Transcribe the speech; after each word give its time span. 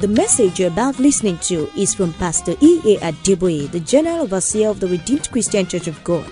The 0.00 0.06
message 0.06 0.60
you're 0.60 0.68
about 0.68 1.00
listening 1.00 1.38
to 1.38 1.68
is 1.76 1.92
from 1.92 2.12
Pastor 2.12 2.54
E.A. 2.60 2.98
Adeboye, 2.98 3.68
the 3.72 3.80
General 3.80 4.20
Overseer 4.20 4.68
of 4.68 4.78
the 4.78 4.86
Redeemed 4.86 5.28
Christian 5.32 5.66
Church 5.66 5.88
of 5.88 6.04
God. 6.04 6.24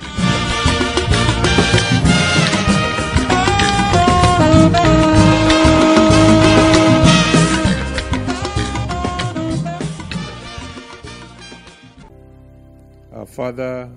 Our 13.12 13.26
Father, 13.26 13.90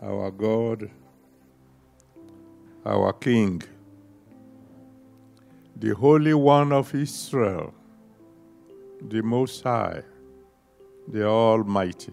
our 0.00 0.30
God, 0.30 0.90
our 2.86 3.12
King, 3.12 3.62
the 5.76 5.94
Holy 5.94 6.32
One 6.32 6.72
of 6.72 6.94
Israel, 6.94 7.74
the 9.08 9.22
Most 9.22 9.62
High, 9.62 10.02
the 11.08 11.26
Almighty, 11.26 12.12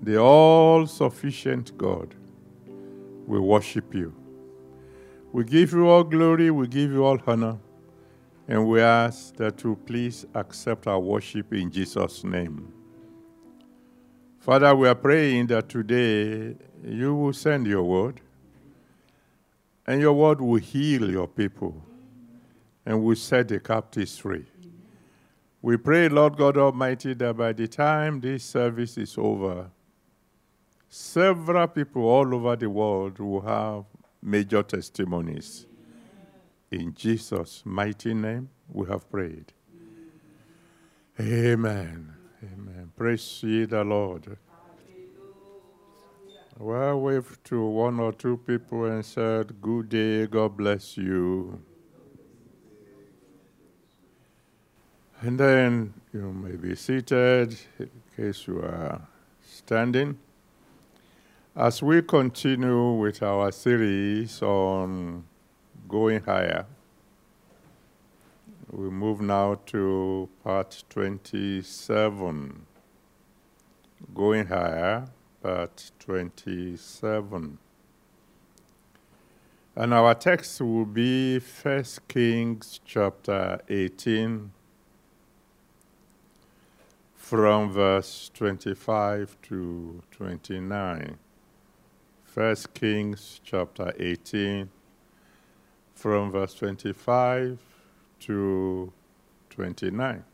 the 0.00 0.18
all 0.18 0.86
sufficient 0.86 1.76
God, 1.76 2.14
we 3.26 3.38
worship 3.38 3.94
you. 3.94 4.14
We 5.32 5.44
give 5.44 5.72
you 5.72 5.88
all 5.88 6.04
glory, 6.04 6.50
we 6.50 6.66
give 6.68 6.90
you 6.92 7.04
all 7.04 7.18
honor, 7.26 7.58
and 8.48 8.66
we 8.66 8.80
ask 8.80 9.36
that 9.36 9.62
you 9.62 9.76
please 9.86 10.26
accept 10.34 10.86
our 10.86 10.98
worship 10.98 11.52
in 11.52 11.70
Jesus' 11.70 12.24
name. 12.24 12.72
Father, 14.38 14.74
we 14.74 14.88
are 14.88 14.94
praying 14.94 15.48
that 15.48 15.68
today 15.68 16.56
you 16.84 17.14
will 17.14 17.32
send 17.32 17.66
your 17.66 17.82
word, 17.82 18.20
and 19.86 20.00
your 20.00 20.14
word 20.14 20.40
will 20.40 20.60
heal 20.60 21.10
your 21.10 21.28
people, 21.28 21.82
and 22.86 23.02
will 23.02 23.16
set 23.16 23.48
the 23.48 23.60
captives 23.60 24.16
free. 24.16 24.46
We 25.62 25.76
pray, 25.76 26.08
Lord 26.08 26.36
God 26.36 26.56
Almighty, 26.56 27.12
that 27.14 27.36
by 27.36 27.52
the 27.52 27.68
time 27.68 28.20
this 28.20 28.44
service 28.44 28.96
is 28.96 29.16
over, 29.18 29.70
several 30.88 31.66
people 31.68 32.02
all 32.02 32.34
over 32.34 32.56
the 32.56 32.70
world 32.70 33.18
will 33.18 33.42
have 33.42 33.84
major 34.22 34.62
testimonies. 34.62 35.66
In 36.70 36.94
Jesus' 36.94 37.62
mighty 37.64 38.14
name, 38.14 38.48
we 38.72 38.86
have 38.88 39.10
prayed. 39.10 39.52
Amen. 41.20 42.14
Amen. 42.42 42.92
Praise 42.96 43.42
ye 43.42 43.66
the 43.66 43.84
Lord. 43.84 44.38
Well, 46.58 47.00
waved 47.00 47.44
to 47.46 47.66
one 47.66 48.00
or 48.00 48.12
two 48.12 48.38
people 48.38 48.84
and 48.84 49.04
said, 49.04 49.60
Good 49.60 49.90
day, 49.90 50.26
God 50.26 50.56
bless 50.56 50.96
you. 50.96 51.60
And 55.22 55.38
then 55.38 55.92
you 56.14 56.32
may 56.32 56.56
be 56.56 56.74
seated 56.74 57.54
in 57.78 57.90
case 58.16 58.46
you 58.46 58.60
are 58.62 59.02
standing. 59.42 60.18
As 61.54 61.82
we 61.82 62.00
continue 62.00 62.92
with 62.92 63.22
our 63.22 63.52
series 63.52 64.40
on 64.40 65.24
going 65.86 66.22
higher, 66.22 66.64
we 68.70 68.88
move 68.88 69.20
now 69.20 69.60
to 69.66 70.26
part 70.42 70.84
27. 70.88 72.64
Going 74.14 74.46
higher, 74.46 75.04
part 75.42 75.90
27. 75.98 77.58
And 79.76 79.92
our 79.92 80.14
text 80.14 80.62
will 80.62 80.86
be 80.86 81.40
1 81.40 81.84
Kings 82.08 82.80
chapter 82.86 83.60
18, 83.68 84.52
from 87.30 87.70
verse 87.70 88.28
25 88.34 89.36
to 89.40 90.02
29. 90.10 91.16
1 92.34 92.56
Kings 92.74 93.40
chapter 93.44 93.94
18, 94.00 94.68
from 95.94 96.32
verse 96.32 96.54
25 96.54 97.56
to 98.18 98.92
29. 99.48 100.24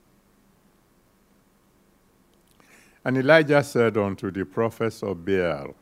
And 3.05 3.19
Elijah 3.19 3.63
said 3.63 3.99
unto 3.99 4.31
the 4.31 4.47
prophets 4.47 5.03
of 5.03 5.23
Baal, 5.23 5.75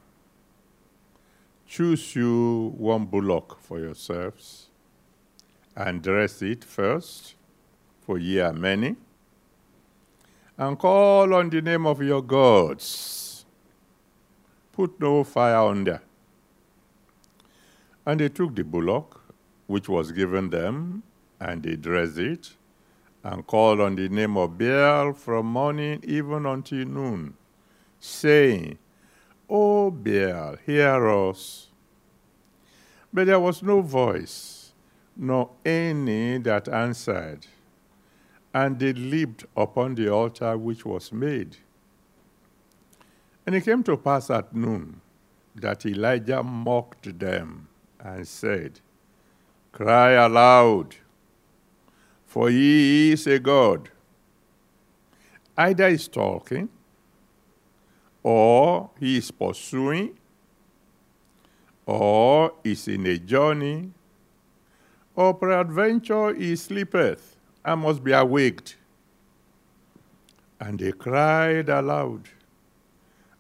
Choose 1.65 2.17
you 2.17 2.75
one 2.77 3.05
bullock 3.05 3.61
for 3.61 3.79
yourselves, 3.79 4.67
and 5.77 6.03
dress 6.03 6.43
it 6.43 6.65
first, 6.65 7.37
for 8.01 8.19
ye 8.19 8.41
are 8.41 8.53
many, 8.53 8.97
and 10.57 10.79
call 10.79 11.35
on 11.35 11.51
the 11.51 11.61
name 11.61 11.87
of 11.87 12.01
your 12.01 12.23
gods. 12.23 13.45
Put 14.73 15.01
no 15.01 15.25
fire 15.25 15.69
under. 15.69 16.01
And 18.07 18.21
they 18.21 18.29
took 18.29 18.55
the 18.55 18.65
bullock, 18.65 19.21
which 19.67 19.89
was 19.89 20.13
given 20.13 20.51
them, 20.51 21.03
and 21.41 21.63
they 21.63 21.77
dressed 21.77 22.19
it, 22.19 22.55
and 23.23 23.47
called 23.47 23.81
on 23.81 23.97
the 23.97 24.09
name 24.09 24.37
of 24.37 24.59
Baal 24.59 25.13
from 25.13 25.47
morning 25.47 26.01
even 26.05 26.47
until 26.47 26.85
noon, 26.87 27.35
saying, 27.99 28.79
O 29.49 29.91
Baal, 29.91 30.57
hear 30.65 31.09
us. 31.09 31.69
But 33.13 33.27
there 33.27 33.41
was 33.41 33.63
no 33.63 33.81
voice, 33.81 34.73
nor 35.17 35.51
any 35.65 36.39
that 36.39 36.69
answered, 36.69 37.47
and 38.55 38.79
they 38.79 38.95
leaped 38.95 39.45
upon 39.57 39.97
the 39.97 40.09
altar 40.09 40.57
which 40.57 40.87
was 40.87 41.13
made. 41.13 41.57
And 43.45 43.55
it 43.55 43.65
came 43.65 43.83
to 43.83 43.97
pass 43.99 44.31
at 44.31 44.55
noon 44.55 45.03
that 45.57 45.85
Elijah 45.85 46.43
mocked 46.43 47.19
them 47.19 47.69
and 48.01 48.27
said, 48.27 48.81
Cry 49.73 50.13
aloud 50.13 50.97
for 52.35 52.51
he 52.51 53.13
is 53.13 53.29
a 53.29 53.39
God. 53.39 53.91
Either 55.57 55.89
he's 55.89 56.09
talking, 56.09 56.69
or 58.25 58.91
he 58.99 59.19
is 59.19 59.31
pursuing, 59.31 60.19
or 61.87 62.53
is 62.65 62.89
in 62.89 63.07
a 63.07 63.19
journey, 63.19 63.93
or 65.15 65.33
peradventure 65.35 66.35
he 66.35 66.57
sleepeth 66.57 67.34
and 67.65 67.81
must 67.81 68.05
be 68.05 68.13
awaked. 68.13 68.77
And 70.61 70.79
they 70.79 70.93
cried 70.93 71.69
aloud 71.69 72.29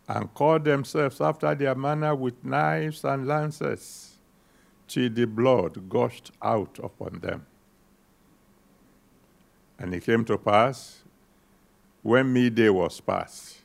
and 0.09 0.33
called 0.35 0.65
themselves 0.65 1.21
after 1.21 1.55
their 1.55 1.75
manner 1.75 2.15
with 2.15 2.45
knives 2.45 3.05
and 3.05 3.27
lances, 3.27 4.19
till 4.87 5.09
the 5.11 5.25
blood 5.25 5.89
gushed 5.89 6.31
out 6.43 6.79
upon 6.83 7.21
them. 7.21 7.47
And 9.79 9.95
it 9.95 10.05
came 10.05 10.25
to 10.27 10.37
pass, 10.37 11.03
when 12.03 12.33
midday 12.33 12.69
was 12.69 13.01
past, 13.01 13.62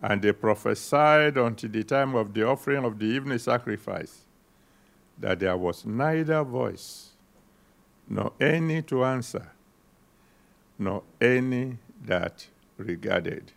and 0.00 0.22
they 0.22 0.32
prophesied 0.32 1.36
until 1.36 1.70
the 1.70 1.84
time 1.84 2.14
of 2.14 2.32
the 2.32 2.46
offering 2.46 2.84
of 2.84 2.98
the 2.98 3.04
evening 3.04 3.38
sacrifice, 3.38 4.24
that 5.18 5.40
there 5.40 5.56
was 5.56 5.84
neither 5.84 6.42
voice, 6.42 7.10
nor 8.08 8.32
any 8.40 8.80
to 8.80 9.04
answer, 9.04 9.50
nor 10.80 11.02
any 11.20 11.76
that 12.06 12.48
regarded. 12.78 13.52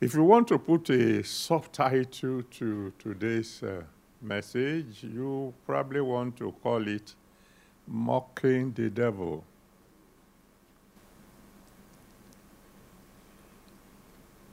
If 0.00 0.14
you 0.14 0.24
want 0.24 0.48
to 0.48 0.58
put 0.58 0.88
a 0.90 1.22
subtitle 1.22 2.42
to 2.42 2.92
today's 2.98 3.62
uh, 3.62 3.82
message, 4.22 5.04
you 5.04 5.52
probably 5.66 6.00
want 6.00 6.38
to 6.38 6.52
call 6.62 6.88
it 6.88 7.14
mocking 7.86 8.72
the 8.72 8.88
devil. 8.88 9.44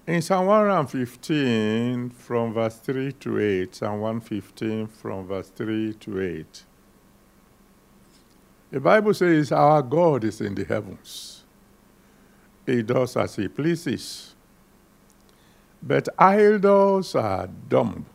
In 0.05 0.21
Psalm 0.21 0.47
115, 0.47 2.09
from 2.09 2.53
verse 2.53 2.75
3 2.75 3.13
to 3.13 3.39
8, 3.39 3.73
Psalm 3.73 4.01
115, 4.01 4.87
from 4.87 5.27
verse 5.27 5.47
3 5.47 5.93
to 5.93 6.21
8, 6.21 6.63
the 8.73 8.79
Bible 8.79 9.13
says, 9.13 9.51
Our 9.51 9.83
God 9.83 10.23
is 10.23 10.41
in 10.41 10.55
the 10.55 10.65
heavens. 10.65 11.43
He 12.65 12.81
does 12.81 13.15
as 13.15 13.35
he 13.35 13.47
pleases. 13.47 14.33
But 15.83 16.09
idols 16.17 17.13
are 17.13 17.45
dumb. 17.69 18.07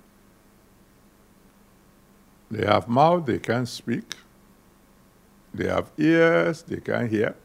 They 2.51 2.67
have 2.67 2.89
mouth, 2.89 3.25
they 3.27 3.39
can't 3.39 3.69
speak. 3.69 4.17
They 5.55 5.69
have 5.69 5.93
ears, 5.97 6.63
they 6.63 6.81
can't 6.81 7.09
hear. 7.09 7.37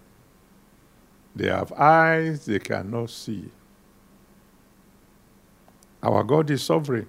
They 1.36 1.50
have 1.50 1.72
eyes, 1.74 2.48
they 2.48 2.58
cannot 2.58 3.12
see. 3.12 3.52
Our 6.02 6.24
God 6.24 6.50
is 6.50 6.64
sovereign. 6.64 7.06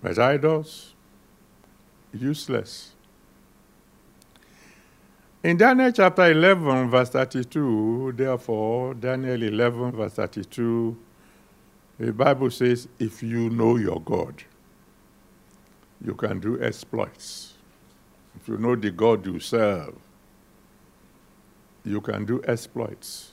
But 0.00 0.16
idols, 0.20 0.94
useless. 2.12 2.92
In 5.44 5.56
Daniel 5.56 5.90
chapter 5.90 6.30
11, 6.30 6.88
verse 6.88 7.08
32, 7.08 8.12
therefore, 8.14 8.94
Daniel 8.94 9.42
11, 9.42 9.90
verse 9.90 10.12
32, 10.12 10.96
the 11.98 12.12
Bible 12.12 12.48
says, 12.48 12.86
if 13.00 13.24
you 13.24 13.50
know 13.50 13.76
your 13.76 14.00
God, 14.02 14.44
you 16.00 16.14
can 16.14 16.38
do 16.38 16.62
exploits. 16.62 17.54
If 18.36 18.46
you 18.46 18.56
know 18.56 18.76
the 18.76 18.92
God 18.92 19.26
you 19.26 19.40
serve, 19.40 19.96
you 21.84 22.00
can 22.00 22.24
do 22.24 22.40
exploits. 22.46 23.32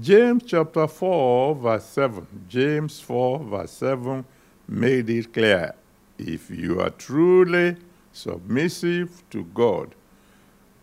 James 0.00 0.44
chapter 0.46 0.86
4, 0.86 1.56
verse 1.56 1.86
7. 1.86 2.24
James 2.48 3.00
4, 3.00 3.40
verse 3.40 3.72
7 3.72 4.24
made 4.68 5.10
it 5.10 5.32
clear. 5.32 5.74
If 6.18 6.50
you 6.50 6.80
are 6.80 6.90
truly 6.90 7.78
submissive 8.12 9.24
to 9.30 9.42
God, 9.42 9.96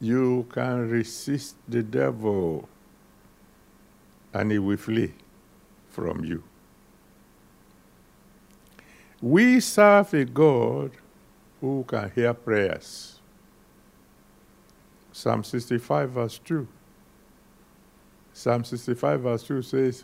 you 0.04 0.46
can 0.52 0.90
resist 0.90 1.56
the 1.66 1.82
devil 1.82 2.68
and 4.34 4.52
he 4.52 4.60
will 4.60 4.76
flee 4.76 5.14
from 5.92 6.26
you. 6.26 6.44
We 9.22 9.62
serve 9.62 10.14
a 10.14 10.26
God 10.26 10.92
who 11.62 11.86
can 11.88 12.12
hear 12.14 12.34
prayers. 12.34 13.22
Psalm 15.14 15.42
65, 15.42 16.10
verse 16.10 16.38
2. 16.44 16.68
Psalm 18.34 18.66
65, 18.66 19.22
verse 19.22 19.44
2 19.44 19.62
says, 19.62 20.04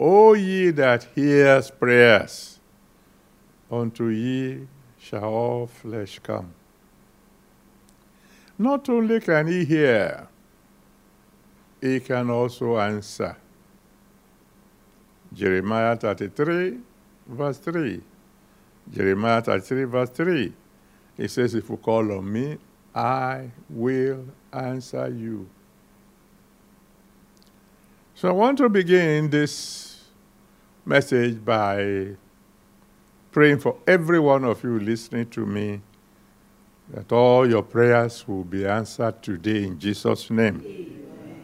O 0.00 0.32
ye 0.32 0.70
that 0.70 1.06
hears 1.14 1.70
prayers, 1.70 2.60
unto 3.70 4.08
ye 4.08 4.66
shall 4.98 5.24
all 5.24 5.66
flesh 5.66 6.18
come. 6.20 6.54
Not 8.64 8.88
only 8.88 9.20
can 9.20 9.46
he 9.46 9.62
hear, 9.66 10.26
he 11.82 12.00
can 12.00 12.30
also 12.30 12.78
answer. 12.78 13.36
Jeremiah 15.34 15.94
33, 15.96 16.78
verse 17.26 17.58
3. 17.58 18.00
Jeremiah 18.90 19.42
33, 19.42 19.84
verse 19.84 20.08
3. 20.08 20.52
He 21.18 21.28
says, 21.28 21.54
If 21.54 21.68
you 21.68 21.76
call 21.76 22.10
on 22.10 22.32
me, 22.32 22.56
I 22.94 23.50
will 23.68 24.24
answer 24.50 25.10
you. 25.10 25.46
So 28.14 28.30
I 28.30 28.32
want 28.32 28.56
to 28.58 28.70
begin 28.70 29.28
this 29.28 30.04
message 30.86 31.44
by 31.44 32.16
praying 33.30 33.58
for 33.58 33.76
every 33.86 34.20
one 34.20 34.42
of 34.42 34.64
you 34.64 34.80
listening 34.80 35.28
to 35.36 35.44
me 35.44 35.82
that 36.90 37.10
all 37.12 37.48
your 37.48 37.62
prayers 37.62 38.26
will 38.28 38.44
be 38.44 38.66
answered 38.66 39.22
today 39.22 39.64
in 39.64 39.78
Jesus' 39.78 40.30
name. 40.30 40.62
Amen. 40.64 41.42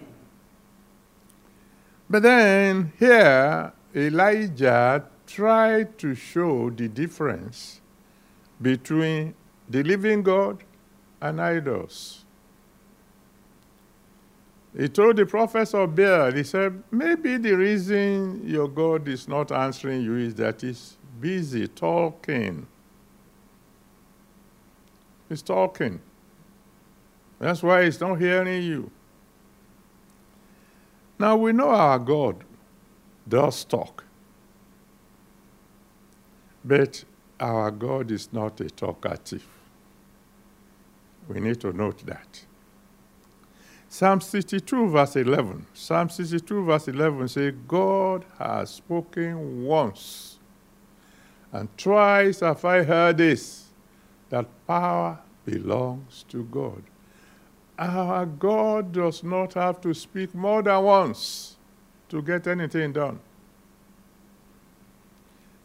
But 2.09 2.23
then 2.23 2.93
here, 2.99 3.73
Elijah 3.95 5.05
tried 5.27 5.97
to 5.99 6.15
show 6.15 6.71
the 6.71 6.89
difference 6.89 7.81
between 8.61 9.35
the 9.69 9.83
living 9.83 10.23
God 10.23 10.63
and 11.21 11.41
idols. 11.41 12.25
He 14.77 14.89
told 14.89 15.17
the 15.17 15.27
prophets 15.27 15.75
of 15.75 15.97
Baal, 15.97 16.33
he 16.33 16.45
said, 16.45 16.83
maybe 16.91 17.37
the 17.39 17.53
reason 17.53 18.47
your 18.47 18.69
God 18.69 19.09
is 19.09 19.27
not 19.27 19.51
answering 19.51 20.03
you 20.03 20.17
is 20.17 20.35
that 20.37 20.61
he's 20.61 20.97
busy 21.21 21.67
talking 21.67 22.67
He's 25.31 25.43
talking. 25.43 26.01
That's 27.39 27.63
why 27.63 27.85
he's 27.85 28.01
not 28.01 28.17
hearing 28.17 28.63
you. 28.65 28.91
Now 31.21 31.37
we 31.37 31.53
know 31.53 31.71
our 31.71 32.01
God 32.01 32.43
does 33.29 33.65
talk. 33.65 34.05
But 36.65 37.05
our 37.39 37.71
God 37.71 38.11
is 38.11 38.33
not 38.33 38.61
a 38.61 38.69
talkative. 38.69 39.47
We 41.29 41.39
need 41.39 41.61
to 41.61 41.73
note 41.73 42.05
that. 42.07 42.45
Psalm 43.89 44.21
62, 44.21 44.89
verse 44.89 45.15
11. 45.15 45.65
Psalm 45.73 46.09
62, 46.09 46.65
verse 46.65 46.89
11 46.89 47.29
says, 47.29 47.55
God 47.69 48.25
has 48.37 48.71
spoken 48.71 49.65
once, 49.65 50.39
and 51.53 51.69
twice 51.79 52.41
have 52.41 52.65
I 52.65 52.83
heard 52.83 53.19
this 53.19 53.70
that 54.31 54.47
power 54.67 55.19
belongs 55.45 56.25
to 56.29 56.45
God. 56.45 56.83
Our 57.79 58.27
God 58.27 58.93
does 58.93 59.23
not 59.23 59.55
have 59.55 59.81
to 59.83 59.95
speak 59.95 60.35
more 60.35 60.63
than 60.63 60.83
once 60.83 61.57
to 62.09 62.23
get 62.23 62.47
anything 62.47 62.93
done. 62.93 63.21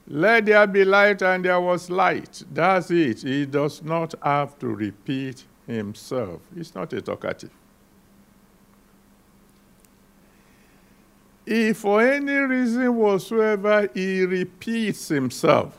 Let 0.07 0.45
there 0.45 0.67
be 0.67 0.85
light, 0.85 1.21
and 1.23 1.43
there 1.43 1.59
was 1.59 1.89
light. 1.89 2.43
That's 2.53 2.91
it. 2.91 3.23
He 3.23 3.45
does 3.45 3.81
not 3.81 4.13
have 4.21 4.57
to 4.59 4.67
repeat 4.67 5.45
himself. 5.65 6.41
He's 6.53 6.75
not 6.75 6.93
a 6.93 7.01
talkative. 7.01 7.49
If 11.45 11.77
for 11.77 12.01
any 12.01 12.33
reason 12.33 12.95
whatsoever 12.95 13.89
he 13.93 14.25
repeats 14.25 15.07
himself, 15.09 15.77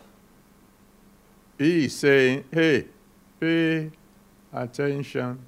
he 1.59 1.87
is 1.87 1.97
saying, 1.97 2.45
Hey, 2.51 2.87
pay 3.41 3.91
attention. 4.53 5.39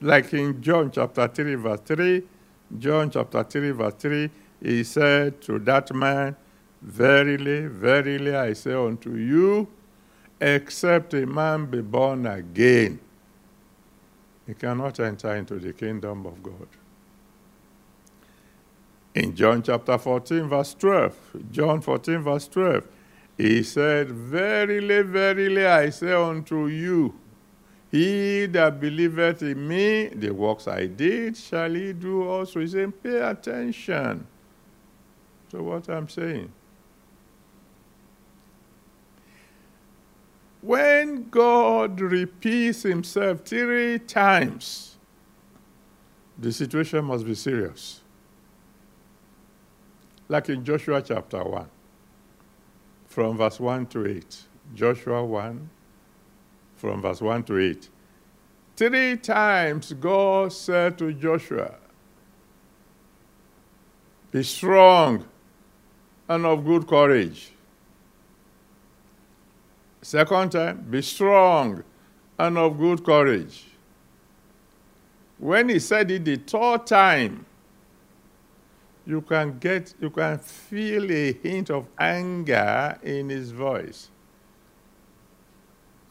Like 0.00 0.32
in 0.32 0.62
John 0.62 0.90
chapter 0.90 1.28
3, 1.28 1.54
verse 1.56 1.80
3, 1.84 2.22
John 2.78 3.10
chapter 3.10 3.44
3, 3.44 3.70
verse 3.72 3.94
3, 3.98 4.30
he 4.62 4.84
said 4.84 5.40
to 5.42 5.58
that 5.60 5.92
man, 5.94 6.36
Verily, 6.82 7.66
verily, 7.66 8.34
I 8.34 8.54
say 8.54 8.72
unto 8.72 9.14
you, 9.14 9.68
except 10.40 11.12
a 11.12 11.26
man 11.26 11.66
be 11.66 11.82
born 11.82 12.26
again, 12.26 12.98
he 14.46 14.54
cannot 14.54 14.98
enter 14.98 15.34
into 15.36 15.58
the 15.58 15.74
kingdom 15.74 16.24
of 16.24 16.42
God. 16.42 16.68
In 19.14 19.34
John 19.34 19.62
chapter 19.62 19.98
14, 19.98 20.48
verse 20.48 20.74
12, 20.74 21.16
John 21.50 21.80
14, 21.82 22.18
verse 22.20 22.48
12, 22.48 22.86
he 23.40 23.62
said, 23.62 24.10
Verily, 24.10 25.00
verily, 25.00 25.66
I 25.66 25.88
say 25.88 26.12
unto 26.12 26.66
you, 26.66 27.14
he 27.90 28.44
that 28.46 28.78
believeth 28.78 29.42
in 29.42 29.66
me, 29.66 30.08
the 30.08 30.30
works 30.30 30.68
I 30.68 30.86
did, 30.86 31.38
shall 31.38 31.72
he 31.72 31.94
do 31.94 32.28
also. 32.28 32.60
He 32.60 32.66
said, 32.66 33.02
Pay 33.02 33.18
attention 33.18 34.26
to 35.48 35.62
what 35.62 35.88
I'm 35.88 36.06
saying. 36.06 36.52
When 40.60 41.30
God 41.30 41.98
repeats 41.98 42.82
himself 42.82 43.40
three 43.46 44.00
times, 44.00 44.98
the 46.38 46.52
situation 46.52 47.06
must 47.06 47.24
be 47.24 47.34
serious. 47.34 48.02
Like 50.28 50.50
in 50.50 50.62
Joshua 50.62 51.00
chapter 51.00 51.42
1 51.42 51.70
from 53.10 53.36
verse 53.36 53.58
1 53.58 53.86
to 53.86 54.06
8. 54.06 54.38
Joshua 54.72 55.24
1, 55.24 55.68
from 56.76 57.02
verse 57.02 57.20
1 57.20 57.42
to 57.42 57.58
8. 57.58 57.88
Three 58.76 59.16
times 59.16 59.92
God 59.94 60.52
said 60.52 60.96
to 60.98 61.12
Joshua, 61.12 61.74
Be 64.30 64.44
strong 64.44 65.26
and 66.28 66.46
of 66.46 66.64
good 66.64 66.86
courage. 66.86 67.50
Second 70.02 70.52
time, 70.52 70.86
be 70.88 71.02
strong 71.02 71.82
and 72.38 72.56
of 72.56 72.78
good 72.78 73.04
courage. 73.04 73.64
When 75.36 75.68
he 75.68 75.80
said 75.80 76.10
it 76.12 76.24
the 76.24 76.36
third 76.36 76.86
time, 76.86 77.44
you 79.10 79.20
can 79.20 79.58
get, 79.58 79.92
you 80.00 80.10
can 80.10 80.38
feel 80.38 81.10
a 81.10 81.32
hint 81.32 81.70
of 81.70 81.86
anger 81.98 82.96
in 83.02 83.28
his 83.28 83.50
voice. 83.50 84.08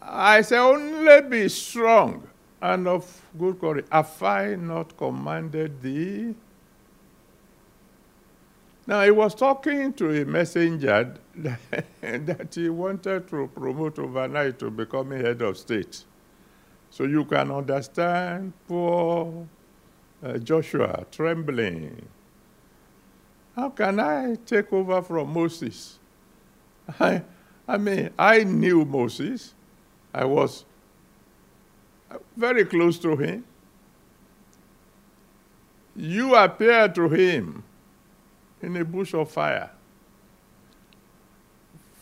I 0.02 0.42
say, 0.42 0.58
only 0.58 1.22
be 1.22 1.48
strong 1.50 2.28
and 2.62 2.88
of 2.88 3.22
good 3.38 3.60
courage. 3.60 3.86
Have 3.92 4.22
I 4.22 4.56
not 4.56 4.98
commanded 4.98 5.82
thee? 5.82 6.36
Now, 8.86 9.04
he 9.04 9.12
was 9.12 9.36
talking 9.36 9.94
to 9.94 10.22
a 10.22 10.26
messenger 10.26 11.16
that 11.36 12.56
he 12.56 12.70
wanted 12.70 13.28
to 13.30 13.48
promote 13.56 14.00
overnight 14.00 14.60
to 14.60 14.72
become 14.72 15.12
a 15.12 15.18
head 15.18 15.42
of 15.42 15.58
state. 15.58 16.04
So 16.90 17.04
you 17.04 17.24
can 17.26 17.52
understand 17.52 18.52
poor 18.68 19.48
uh, 20.24 20.38
Joshua 20.40 21.06
trembling 21.12 22.08
how 23.60 23.70
can 23.70 24.00
I 24.00 24.36
take 24.46 24.72
over 24.72 25.02
from 25.02 25.34
Moses? 25.34 26.00
I, 27.00 27.22
I 27.68 27.78
mean, 27.78 28.10
I 28.18 28.46
knew 28.46 28.86
Moses. 28.86 29.54
I 30.14 30.24
was 30.24 30.64
uh, 32.10 32.18
very 32.38 32.64
close 32.64 32.98
to 33.00 33.18
him. 33.18 33.44
You 35.94 36.36
appeared 36.36 36.96
to 36.96 37.10
him 37.10 37.64
in 38.62 38.78
a 38.78 38.86
bush 38.86 39.14
of 39.14 39.30
fire. 39.30 39.70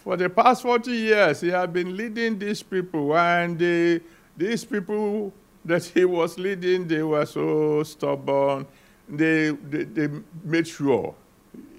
For 0.03 0.15
the 0.15 0.29
past 0.29 0.61
40 0.61 0.91
years, 0.91 1.41
he 1.41 1.49
had 1.49 1.73
been 1.73 1.97
leading 1.97 2.37
these 2.37 2.61
people, 2.61 3.17
and 3.17 3.57
they, 3.57 4.01
these 4.37 4.63
people 4.63 5.33
that 5.65 5.83
he 5.85 6.05
was 6.05 6.37
leading, 6.37 6.87
they 6.87 7.01
were 7.01 7.25
so 7.25 7.81
stubborn. 7.81 8.67
They, 9.09 9.49
they, 9.49 9.83
they 9.85 10.09
made 10.43 10.67
sure 10.67 11.15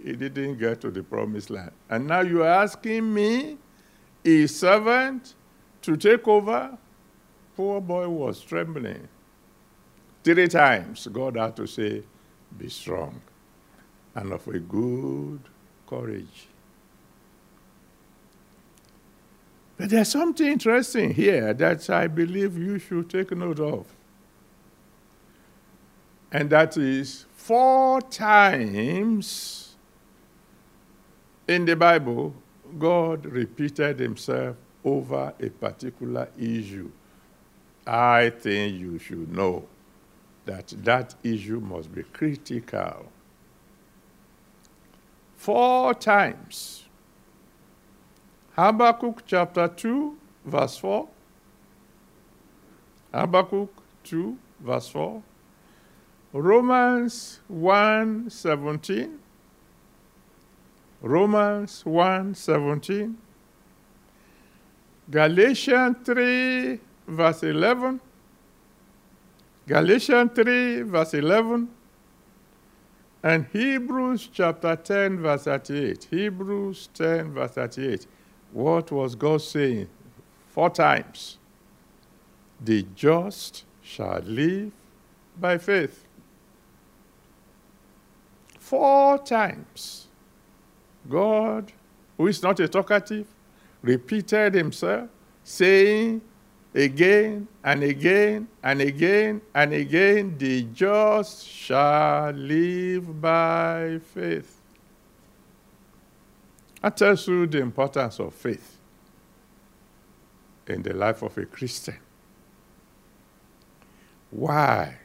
he 0.09 0.29
didn't 0.29 0.59
get 0.59 0.81
to 0.83 0.91
the 0.91 1.03
promised 1.03 1.50
land. 1.50 1.73
And 1.88 2.07
now 2.07 2.21
you're 2.21 2.47
asking 2.47 3.12
me, 3.12 3.59
a 4.25 4.47
servant, 4.47 5.35
to 5.83 5.97
take 5.97 6.27
over? 6.27 6.77
Poor 7.57 7.81
boy 7.81 8.09
was 8.09 8.41
trembling. 8.41 9.09
Three 10.25 10.49
times 10.49 11.07
God 11.12 11.37
had 11.37 11.57
to 11.57 11.67
say, 11.67 12.03
Be 12.57 12.69
strong 12.69 13.21
and 14.15 14.33
of 14.33 14.47
a 14.49 14.59
good 14.59 15.41
courage. 15.87 16.49
But 19.77 19.91
there's 19.91 20.09
something 20.09 20.47
interesting 20.47 21.15
here 21.15 21.55
that 21.55 21.88
I 21.88 22.09
believe 22.09 22.59
you 22.59 22.79
should 22.81 23.09
take 23.09 23.31
note 23.31 23.61
of. 23.61 23.87
And 26.33 26.50
that 26.50 26.77
is 26.77 27.27
four 27.37 28.00
times 28.03 29.68
in 31.49 31.64
the 31.64 31.75
Bible, 31.75 32.35
God 32.78 33.25
repeated 33.25 33.99
himself 33.99 34.57
over 34.85 35.33
a 35.40 35.49
particular 35.49 36.28
issue. 36.38 36.90
I 37.87 38.31
think 38.31 38.78
you 38.78 38.99
should 38.99 39.33
know 39.35 39.67
that 40.45 40.69
that 40.85 41.14
issue 41.25 41.59
must 41.61 41.93
be 41.95 42.02
critical. 42.02 43.11
Four 45.37 45.95
times 45.95 46.85
Habakkuk 48.59 49.23
chapter 49.25 49.69
2, 49.69 50.17
verse 50.45 50.76
4. 50.78 51.09
Habakkuk 53.14 53.71
2, 54.02 54.37
verse 54.61 54.88
4. 54.88 55.23
Romans 56.33 57.40
1, 57.47 58.28
17. 58.28 59.19
Romans 61.00 61.87
1, 61.87 62.35
17. 62.35 63.17
Galatians 65.11 65.97
3, 66.05 66.81
verse 67.07 67.43
11. 67.45 68.00
Galatians 69.67 70.31
3, 70.35 70.83
verse 70.83 71.14
11. 71.14 71.69
And 73.23 73.47
Hebrews 73.52 74.28
chapter 74.33 74.76
10, 74.76 75.21
verse 75.21 75.45
38. 75.45 76.09
Hebrews 76.11 76.88
10, 76.95 77.33
verse 77.33 77.52
38. 77.52 78.07
What 78.52 78.90
was 78.90 79.14
God 79.14 79.43
saying? 79.43 79.88
Four 80.49 80.71
times. 80.71 81.38
The 82.61 82.85
just 82.95 83.64
shall 83.83 84.21
live 84.21 84.73
by 85.38 85.59
faith. 85.59 86.05
Four 88.59 89.19
times. 89.19 90.08
God, 91.09 91.73
who 92.17 92.27
is 92.27 92.43
not 92.43 92.61
a 92.61 92.69
talkative, 92.69 93.27
repeated 93.83 94.55
himself, 94.55 95.09
saying 95.45 96.21
again 96.75 97.49
and 97.65 97.83
again 97.83 98.49
and 98.62 98.81
again 98.81 99.41
and 99.55 99.73
again, 99.73 100.37
the 100.38 100.62
just 100.75 101.47
shall 101.47 102.31
live 102.33 103.21
by 103.21 103.99
faith. 104.15 104.61
That 106.83 106.97
tells 106.97 107.27
you 107.27 107.47
the 107.47 107.59
importance 107.59 108.21
of 108.21 108.35
faith 108.35 108.79
in 110.67 110.83
the 110.83 110.93
life 110.95 111.23
of 111.23 111.37
a 111.38 111.47
Christian. 111.47 111.97
Why 114.31 114.99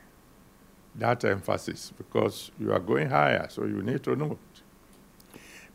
that 0.95 1.23
emphasis? 1.25 1.91
Because 1.97 2.51
you 2.59 2.71
are 2.73 2.79
going 2.79 3.09
higher, 3.09 3.47
so 3.49 3.65
you 3.65 3.81
need 3.81 4.03
to 4.03 4.15
know. 4.15 4.37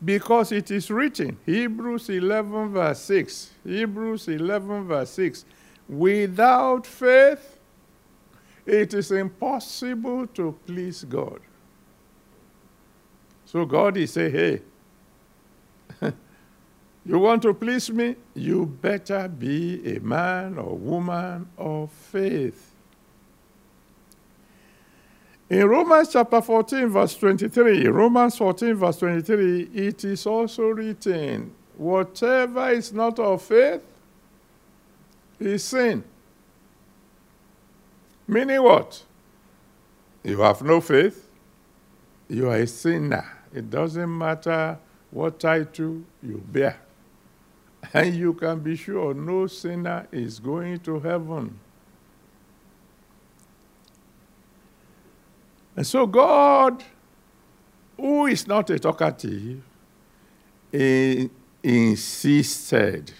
Because 0.04 0.52
it 0.52 0.70
is 0.70 0.90
written, 0.90 1.36
Hebrews 1.44 2.08
11, 2.08 2.72
verse 2.72 3.00
6. 3.00 3.50
Hebrews 3.64 4.28
11, 4.28 4.86
verse 4.86 5.10
6. 5.10 5.44
Without 5.88 6.86
faith, 6.86 7.58
it 8.64 8.94
is 8.94 9.10
impossible 9.10 10.26
to 10.28 10.56
please 10.66 11.02
God. 11.04 11.40
So 13.44 13.64
God 13.64 13.96
is 13.96 14.12
saying, 14.12 14.32
hey, 14.32 14.62
you 17.06 17.18
want 17.18 17.42
to 17.42 17.54
please 17.54 17.90
me? 17.90 18.14
You 18.34 18.66
better 18.66 19.26
be 19.26 19.96
a 19.96 20.00
man 20.00 20.58
or 20.58 20.76
woman 20.76 21.48
of 21.56 21.90
faith. 21.90 22.67
In 25.50 25.66
Romans 25.66 26.10
chapter 26.12 26.42
14, 26.42 26.88
verse 26.88 27.16
23, 27.16 27.88
Romans 27.88 28.36
14, 28.36 28.74
verse 28.74 28.98
23, 28.98 29.62
it 29.72 30.04
is 30.04 30.26
also 30.26 30.64
written, 30.68 31.52
whatever 31.78 32.68
is 32.68 32.92
not 32.92 33.18
of 33.18 33.40
faith 33.40 33.80
is 35.40 35.64
sin. 35.64 36.04
Meaning 38.26 38.62
what? 38.62 39.02
You 40.22 40.40
have 40.40 40.60
no 40.60 40.82
faith, 40.82 41.30
you 42.28 42.50
are 42.50 42.56
a 42.56 42.66
sinner. 42.66 43.24
It 43.54 43.70
doesn't 43.70 44.18
matter 44.18 44.78
what 45.10 45.40
title 45.40 46.02
you 46.22 46.42
bear. 46.46 46.78
And 47.94 48.14
you 48.14 48.34
can 48.34 48.58
be 48.58 48.76
sure 48.76 49.14
no 49.14 49.46
sinner 49.46 50.06
is 50.12 50.40
going 50.40 50.80
to 50.80 51.00
heaven. 51.00 51.58
And 55.78 55.86
so 55.86 56.08
God, 56.08 56.82
who 57.96 58.26
is 58.26 58.48
not 58.48 58.68
a 58.68 58.80
talkative, 58.80 59.62
insisted, 61.62 63.12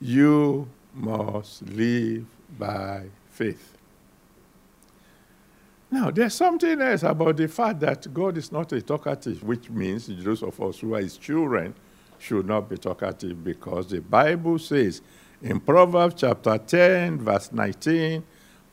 you 0.00 0.68
must 0.92 1.62
live 1.62 2.26
by 2.58 3.04
faith. 3.30 3.78
Now, 5.92 6.10
there's 6.10 6.34
something 6.34 6.80
else 6.80 7.04
about 7.04 7.36
the 7.36 7.46
fact 7.46 7.78
that 7.78 8.12
God 8.12 8.36
is 8.36 8.50
not 8.50 8.72
a 8.72 8.82
talkative, 8.82 9.44
which 9.44 9.70
means 9.70 10.08
those 10.24 10.42
of 10.42 10.60
us 10.60 10.80
who 10.80 10.94
are 10.96 11.00
his 11.00 11.16
children 11.16 11.72
should 12.18 12.48
not 12.48 12.68
be 12.68 12.76
talkative 12.78 13.44
because 13.44 13.86
the 13.86 14.00
Bible 14.00 14.58
says 14.58 15.00
in 15.40 15.60
Proverbs 15.60 16.16
chapter 16.18 16.58
10, 16.58 17.20
verse 17.20 17.52
19, 17.52 18.24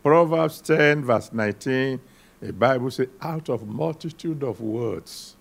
Proverbs 0.02 0.62
10, 0.62 1.04
verse 1.06 1.32
19, 1.32 2.00
the 2.42 2.54
Bible 2.54 2.92
says, 2.92 3.08
out 3.22 3.50
of 3.50 3.68
multitude 3.68 4.44
of 4.44 4.62
words, 4.62 5.36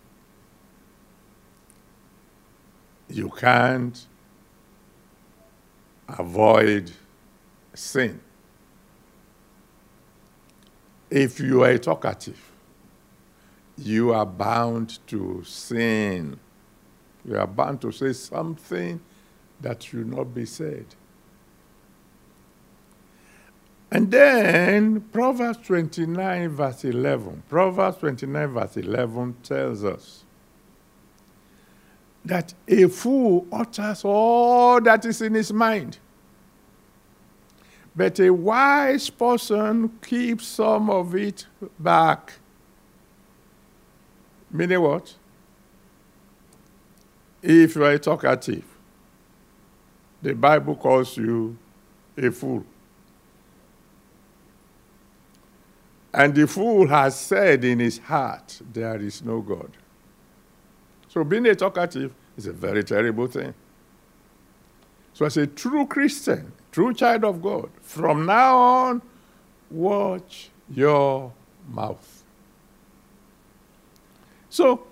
you 3.09 3.31
can't 3.31 4.07
avoid 6.09 6.90
sin. 7.75 8.21
If 11.11 11.40
you 11.40 11.64
are 11.64 11.78
talkative, 11.78 12.50
you 13.76 14.12
are 14.12 14.26
bound 14.26 14.99
to 15.07 15.43
sin. 15.45 16.38
You 17.25 17.38
are 17.38 17.47
bound 17.47 17.81
to 17.83 17.93
say 17.93 18.12
something 18.12 19.00
that 19.61 19.83
should 19.83 20.09
not 20.09 20.35
be 20.35 20.45
said. 20.45 20.87
And 23.90 24.11
then 24.11 25.00
Proverbs 25.12 25.66
29, 25.66 26.50
verse 26.50 26.85
11. 26.85 27.45
Proverbs 27.49 27.99
29, 27.99 28.47
verse 28.49 28.76
11 28.76 29.37
tells 29.42 29.85
us 29.85 30.25
that 32.25 32.52
a 32.66 32.87
fool 32.88 33.47
utters 33.50 34.04
all 34.04 34.80
that 34.83 35.04
is 35.07 35.23
in 35.23 35.35
his 35.35 35.52
mind. 35.52 35.99
But 37.97 38.21
a 38.21 38.30
wise 38.30 39.09
person 39.09 39.99
keeps 40.02 40.47
some 40.47 40.90
of 40.90 41.16
it 41.16 41.47
back. 41.78 42.35
Meaning 44.50 44.83
what? 44.83 45.14
If 47.42 47.75
you 47.75 47.85
are 47.85 47.92
a 47.92 47.99
talkative, 47.99 48.64
the 50.21 50.35
Bible 50.35 50.76
calls 50.76 51.16
you 51.16 51.57
a 52.16 52.30
fool. 52.30 52.64
And 56.12 56.35
the 56.35 56.47
fool 56.47 56.88
has 56.88 57.19
said 57.19 57.65
in 57.65 57.79
his 57.81 57.99
heart, 57.99 58.61
There 58.73 59.00
is 59.00 59.23
no 59.23 59.41
God. 59.41 59.71
So 61.09 61.25
being 61.25 61.47
a 61.47 61.55
talkative 61.55 62.15
is 62.37 62.47
a 62.47 62.53
very 62.53 62.85
terrible 62.85 63.27
thing. 63.27 63.55
So, 65.12 65.27
as 65.27 65.37
a 65.37 65.49
true 65.49 65.87
Christian, 65.87 66.53
True 66.71 66.95
child 66.95 67.25
of 67.25 67.43
God. 67.43 67.71
From 67.81 68.27
now 68.27 68.57
on, 68.57 69.03
watch 69.71 70.50
your 70.71 71.33
mouth. 71.69 72.23
So, 74.50 74.87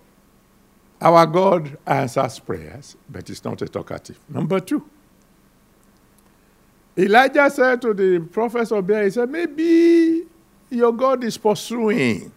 our 1.01 1.27
God 1.27 1.79
answers 1.87 2.39
prayers, 2.39 2.97
but 3.09 3.29
it's 3.29 3.45
not 3.45 3.61
a 3.63 3.69
talkative. 3.69 4.19
Number 4.29 4.61
two, 4.61 4.85
Elijah 6.97 7.51
said 7.51 7.83
to 7.83 7.93
the 7.93 8.21
prophets 8.21 8.73
of 8.73 8.87
Baal, 8.87 9.05
he 9.05 9.11
said, 9.11 9.31
maybe 9.31 10.25
your 10.71 10.93
God 10.93 11.25
is 11.25 11.37
pursuing. 11.39 12.33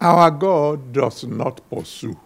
Our 0.00 0.30
God 0.30 0.92
does 0.92 1.24
not 1.24 1.60
pursue. 1.68 2.18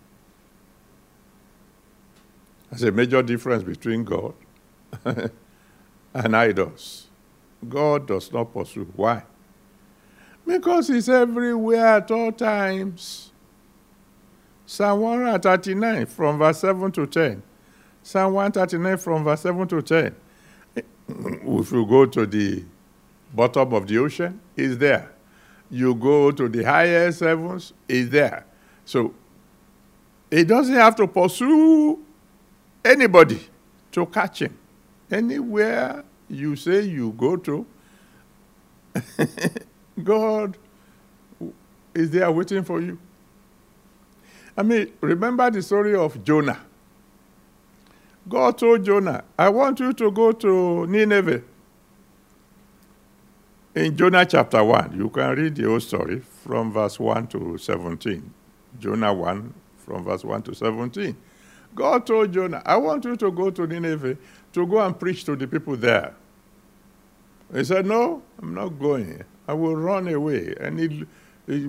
There's 2.71 2.85
a 2.85 2.93
major 2.93 3.23
difference 3.23 3.63
between 3.63 4.05
God 4.05 4.35
and 5.05 6.37
idols. 6.37 7.09
God 7.69 8.07
does 8.07 8.33
not 8.33 8.53
pursue. 8.53 8.87
Why? 8.97 9.23
Because 10.47 10.89
He's 10.89 11.09
everywhere 11.09 11.87
at 11.87 12.11
all 12.11 12.33
times. 12.33 13.33
Psalm 14.67 15.01
139 15.01 16.07
from 16.07 16.39
verse 16.39 16.59
7 16.61 16.91
to 16.93 17.07
10. 17.07 17.43
Psalm 18.03 18.33
139 18.35 18.97
from 18.99 19.25
verse 19.25 19.41
7 19.41 19.69
to 19.69 19.83
10. 19.83 20.15
If 21.09 21.73
you 21.73 21.87
go 21.87 22.07
to 22.07 22.27
the 22.27 22.65
bottom 23.35 23.73
of 23.75 23.87
the 23.87 23.99
ocean, 23.99 24.41
it's 24.57 24.77
there. 24.77 25.13
You 25.71 25.95
go 25.95 26.31
to 26.31 26.49
the 26.49 26.65
highest 26.65 27.21
heavens, 27.21 27.73
it's 27.89 28.11
there. 28.11 28.47
So 28.85 29.15
it 30.31 30.45
doesn't 30.45 30.75
have 30.75 30.97
to 30.97 31.07
pursue 31.07 32.01
anybody 32.85 33.41
to 33.93 34.07
catch 34.07 34.43
him. 34.43 34.57
Anywhere 35.11 36.05
you 36.29 36.57
say 36.57 36.83
you 36.83 37.13
go 37.13 37.37
to, 37.37 37.67
God 40.05 40.57
is 41.95 42.11
there 42.11 42.31
waiting 42.31 42.65
for 42.65 42.81
you. 42.81 42.99
I 44.57 44.63
mean, 44.63 44.93
remember 45.01 45.51
the 45.51 45.63
story 45.63 45.95
of 45.95 46.23
Jonah. 46.25 46.61
God 48.29 48.57
told 48.59 48.85
Jonah, 48.85 49.25
I 49.39 49.49
want 49.51 49.81
you 49.81 49.93
to 49.95 50.11
go 50.11 50.33
to 50.33 50.87
Nineveh. 50.87 51.43
In 53.75 53.97
Jonah 53.97 54.25
chapter 54.25 54.63
1, 54.63 54.97
you 54.97 55.09
can 55.11 55.31
read 55.37 55.57
the 55.57 55.65
whole 55.65 55.81
story 55.81 56.21
from 56.21 56.73
verse 56.73 56.99
1 56.99 57.27
to 57.29 57.59
17. 57.59 58.33
Jonah 58.79 59.13
1, 59.13 59.55
from 59.79 60.05
verse 60.05 60.25
1 60.25 60.43
to 60.43 60.55
17. 60.55 61.17
God 61.75 62.07
told 62.07 62.33
Jonah, 62.33 62.63
I 62.65 62.77
want 62.77 63.05
you 63.05 63.17
to 63.17 63.31
go 63.33 63.51
to 63.51 63.67
Nineveh 63.67 64.17
to 64.53 64.67
go 64.67 64.81
and 64.81 64.99
preach 64.99 65.25
to 65.25 65.37
the 65.37 65.47
people 65.47 65.77
there. 65.77 66.15
He 67.53 67.65
said, 67.65 67.85
No, 67.87 68.23
I'm 68.41 68.55
not 68.55 68.79
going. 68.79 69.23
I 69.47 69.55
will 69.55 69.77
run 69.77 70.09
away. 70.09 70.55
And 70.61 70.79
he, 70.79 71.05
he, 71.47 71.69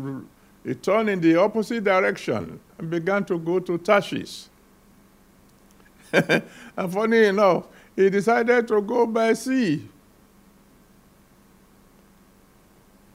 he 0.64 0.76
turned 0.76 1.10
in 1.10 1.22
the 1.22 1.36
opposite 1.36 1.84
direction 1.84 2.60
and 2.78 2.90
began 2.90 3.26
to 3.26 3.38
go 3.40 3.60
to 3.60 3.78
Tarshish. 3.78 4.46
and 6.78 6.94
funny 6.94 7.26
enough, 7.26 7.68
he 7.96 8.10
decided 8.10 8.68
to 8.68 8.82
go 8.82 9.06
by 9.06 9.34
sea. 9.34 9.88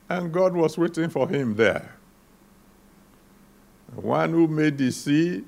And 0.09 0.33
God 0.33 0.55
was 0.55 0.77
waiting 0.77 1.09
for 1.09 1.29
him 1.29 1.55
there. 1.55 1.95
The 3.95 4.01
one 4.01 4.31
who 4.31 4.49
made 4.49 4.79
the 4.79 4.91
sea, 4.91 5.45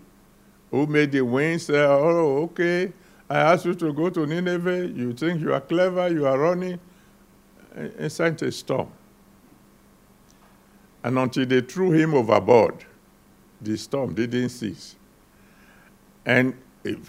who 0.70 0.86
made 0.86 1.12
the 1.12 1.22
wind, 1.22 1.60
said, 1.62 1.84
Oh, 1.84 2.42
okay, 2.44 2.92
I 3.28 3.38
asked 3.38 3.64
you 3.64 3.74
to 3.74 3.92
go 3.92 4.10
to 4.10 4.26
Nineveh. 4.26 4.88
You 4.94 5.12
think 5.14 5.40
you 5.40 5.52
are 5.52 5.60
clever, 5.60 6.08
you 6.08 6.26
are 6.26 6.38
running. 6.38 6.78
And 7.74 8.12
sent 8.12 8.42
a 8.42 8.52
storm. 8.52 8.90
And 11.02 11.18
until 11.18 11.46
they 11.46 11.62
threw 11.62 11.90
him 11.92 12.14
overboard, 12.14 12.84
the 13.60 13.76
storm 13.78 14.14
didn't 14.14 14.50
cease. 14.50 14.96
And 16.24 16.54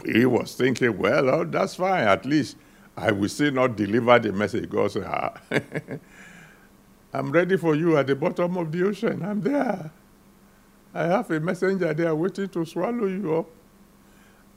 he 0.05 0.25
was 0.25 0.55
thinking, 0.55 0.97
well, 0.97 1.29
oh, 1.29 1.43
that's 1.45 1.75
fine. 1.75 2.07
At 2.07 2.25
least 2.25 2.57
I 2.97 3.12
will 3.12 3.29
still 3.29 3.51
not 3.51 3.75
deliver 3.75 4.19
the 4.19 4.31
message. 4.33 4.69
God 4.69 4.91
said, 4.91 5.05
ah, 5.07 5.33
I'm 7.13 7.31
ready 7.31 7.57
for 7.57 7.75
you 7.75 7.97
at 7.97 8.07
the 8.07 8.15
bottom 8.15 8.57
of 8.57 8.71
the 8.71 8.88
ocean. 8.88 9.23
I'm 9.23 9.41
there. 9.41 9.91
I 10.93 11.03
have 11.05 11.31
a 11.31 11.39
messenger 11.39 11.93
there 11.93 12.15
waiting 12.15 12.49
to 12.49 12.65
swallow 12.65 13.07
you 13.07 13.38
up. 13.38 13.47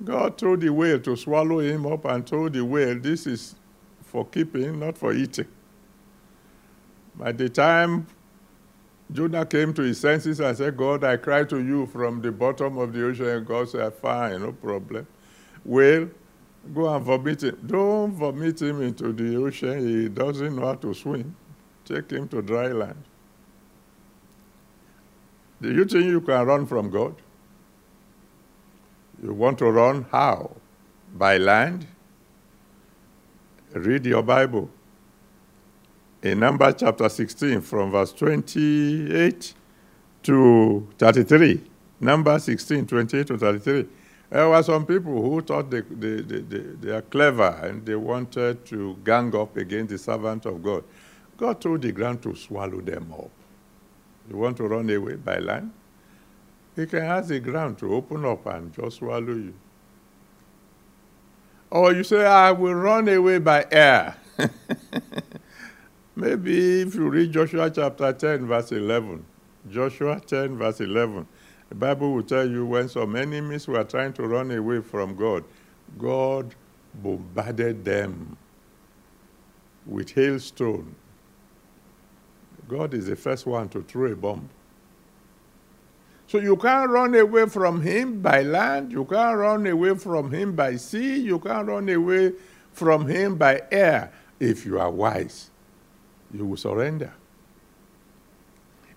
God 0.05 0.39
told 0.39 0.61
the 0.61 0.71
whale 0.71 1.01
to 1.01 1.17
swallow 1.17 1.61
him 1.61 1.87
up 1.87 2.05
and 2.07 2.27
told 2.27 2.55
the 2.55 2.65
whale, 2.65 2.99
This 2.99 3.27
is 3.27 3.57
for 4.05 4.27
keeping, 4.27 4.81
not 4.81 4.99
for 4.99 5.13
eating. 5.15 5.49
By 7.17 7.33
the 7.33 7.49
time 7.49 8.07
Jonah 9.13 9.47
came 9.47 9.73
to 9.75 9.83
his 9.83 10.01
senses 10.01 10.41
and 10.41 10.57
said, 10.57 10.77
God, 10.77 11.05
I 11.05 11.17
cry 11.17 11.45
to 11.45 11.63
you 11.63 11.87
from 11.87 12.21
the 12.23 12.33
bottom 12.33 12.79
of 12.79 12.93
the 12.93 13.07
ocean. 13.07 13.27
And 13.27 13.47
God 13.47 13.69
said, 13.69 13.95
Fine, 13.95 14.43
no 14.43 14.53
problem. 14.53 15.07
Well, 15.65 16.09
go 16.75 16.95
and 16.95 17.05
vomit 17.05 17.43
him. 17.43 17.59
Don't 17.67 18.13
vomit 18.13 18.61
him 18.61 18.83
into 18.83 19.13
the 19.13 19.37
ocean. 19.37 19.87
He 19.87 20.09
doesn't 20.09 20.57
know 20.57 20.67
how 20.67 20.75
to 20.75 20.95
swim. 20.95 21.37
Take 21.85 22.11
him 22.11 22.29
to 22.29 22.43
dry 22.43 22.69
land. 22.69 23.03
Do 25.63 25.73
you 25.73 25.85
think 25.85 26.05
you 26.07 26.21
can 26.21 26.47
run 26.47 26.67
from 26.67 26.91
God? 26.91 27.15
You 29.23 29.33
want 29.33 29.59
to 29.59 29.71
run 29.71 30.07
how? 30.11 30.57
By 31.15 31.39
land? 31.39 31.87
Read 33.73 34.07
your 34.07 34.23
Bible. 34.23 34.71
In 36.27 36.41
Numbers 36.41 36.75
chapter 36.79 37.09
16, 37.09 37.61
from 37.61 37.93
verse 37.93 38.13
28 38.13 39.55
to 40.25 40.89
33. 40.99 41.63
Number 42.01 42.37
16, 42.41 42.85
28 42.85 43.27
to 43.29 43.39
33. 43.39 43.87
There 44.31 44.49
were 44.49 44.63
some 44.65 44.85
people 44.87 45.23
who 45.23 45.41
thought 45.41 45.71
they, 45.71 45.83
they, 45.83 46.23
they, 46.23 46.41
they, 46.41 46.91
are 46.91 47.03
clever 47.03 47.61
and 47.63 47.87
they 47.87 47.95
wanted 47.95 48.67
to 48.67 48.97
gang 49.05 49.37
up 49.37 49.57
against 49.57 49.91
the 49.91 49.99
servant 49.99 50.47
of 50.47 50.65
God. 50.65 50.83
God 51.37 51.61
told 51.61 51.83
the 51.83 51.93
ground 51.93 52.23
to 52.25 52.35
swallow 52.35 52.81
them 52.81 53.15
up. 53.17 53.31
You 54.29 54.37
want 54.37 54.57
to 54.57 54.65
run 54.65 54.91
away 54.91 55.15
by 55.15 55.39
land? 55.39 55.71
He 56.75 56.87
can 56.87 57.05
ask 57.05 57.29
the 57.29 57.39
ground 57.39 57.79
to 57.79 57.95
open 57.95 58.25
up 58.25 58.45
and 58.47 58.75
just 58.75 58.97
swallow 58.97 59.33
you. 59.33 59.55
Or 61.71 61.93
you 61.93 62.03
say, 62.03 62.27
I 62.27 62.51
will 62.51 62.75
run 62.75 63.09
away 63.09 63.39
by 63.39 63.65
air. 63.71 64.17
Maybe 66.19 66.81
if 66.81 66.95
you 66.95 67.11
read 67.11 67.31
Joshua 67.31 67.69
chapter 67.69 68.11
10, 68.11 68.47
verse 68.47 68.73
11, 68.73 69.23
Joshua 69.71 70.19
10, 70.19 70.57
verse 70.57 70.81
11, 70.81 71.27
the 71.69 71.75
Bible 71.75 72.15
will 72.15 72.23
tell 72.23 72.49
you 72.49 72.65
when 72.65 72.89
some 72.89 73.17
enemies 73.17 73.69
were 73.69 73.85
trying 73.85 74.15
to 74.15 74.27
run 74.27 74.51
away 74.51 74.81
from 74.81 75.15
God, 75.15 75.45
God 75.99 76.55
bombarded 76.95 77.85
them 77.85 78.39
with 79.85 80.09
hailstone. 80.15 80.95
God 82.67 82.95
is 82.95 83.09
the 83.09 83.17
first 83.17 83.45
one 83.45 83.69
to 83.69 83.83
throw 83.83 84.11
a 84.11 84.17
bomb. 84.17 84.49
So 86.29 86.39
you 86.39 86.57
can't 86.57 86.91
run 86.91 87.15
away 87.15 87.45
from 87.47 87.83
him 87.83 88.23
by 88.23 88.41
land, 88.41 88.91
you 88.91 89.05
can't 89.05 89.37
run 89.37 89.67
away 89.67 89.95
from 89.97 90.33
him 90.33 90.57
by 90.57 90.77
sea, 90.77 91.21
you 91.21 91.39
can't 91.41 91.69
run 91.69 91.91
away 91.91 92.33
from 92.73 93.07
him 93.07 93.37
by 93.37 93.61
air. 93.71 94.13
If 94.41 94.65
you 94.65 94.81
are 94.81 94.91
wise, 94.91 95.51
you 96.39 96.47
will 96.47 96.57
surrender 96.57 97.13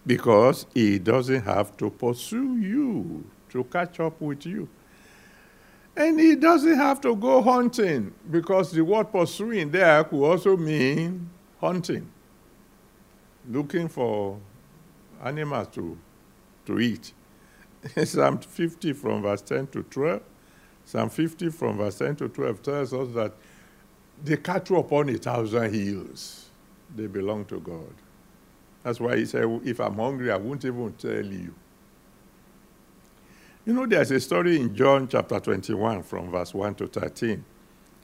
because 0.05 0.65
he 0.73 0.99
doesn't 0.99 1.43
have 1.43 1.75
to 1.77 1.89
pursue 1.89 2.57
you 2.57 3.23
to 3.49 3.63
catch 3.65 3.99
up 3.99 4.19
with 4.21 4.45
you. 4.45 4.67
And 5.95 6.19
he 6.19 6.35
doesn't 6.35 6.77
have 6.77 7.01
to 7.01 7.15
go 7.15 7.41
hunting 7.41 8.13
because 8.31 8.71
the 8.71 8.83
word 8.83 9.11
pursuing 9.11 9.69
there 9.71 10.03
could 10.05 10.23
also 10.23 10.55
mean 10.57 11.29
hunting, 11.59 12.09
looking 13.49 13.87
for 13.87 14.39
animals 15.23 15.67
to, 15.73 15.97
to 16.65 16.79
eat. 16.79 17.13
Psalm 18.03 18.39
50 18.39 18.93
from 18.93 19.21
verse 19.23 19.41
10 19.41 19.67
to 19.67 19.83
12, 19.83 20.21
Psalm 20.85 21.09
50 21.09 21.49
from 21.49 21.77
verse 21.77 21.97
10 21.99 22.15
to 22.17 22.29
12 22.29 22.61
tells 22.63 22.93
us 22.93 23.13
that 23.13 23.33
the 24.23 24.37
cattle 24.37 24.79
upon 24.79 25.09
a 25.09 25.17
thousand 25.17 25.73
hills, 25.73 26.48
they 26.95 27.07
belong 27.07 27.45
to 27.45 27.59
God. 27.59 27.93
That's 28.83 28.99
why 28.99 29.17
he 29.17 29.25
said, 29.25 29.45
if 29.65 29.79
I'm 29.79 29.95
hungry, 29.95 30.31
I 30.31 30.37
won't 30.37 30.63
even 30.65 30.93
tell 30.93 31.25
you. 31.25 31.53
You 33.65 33.73
know, 33.73 33.85
there's 33.85 34.11
a 34.11 34.19
story 34.19 34.59
in 34.59 34.73
John 34.73 35.07
chapter 35.07 35.39
21 35.39 36.03
from 36.03 36.31
verse 36.31 36.53
1 36.53 36.75
to 36.75 36.87
13. 36.87 37.43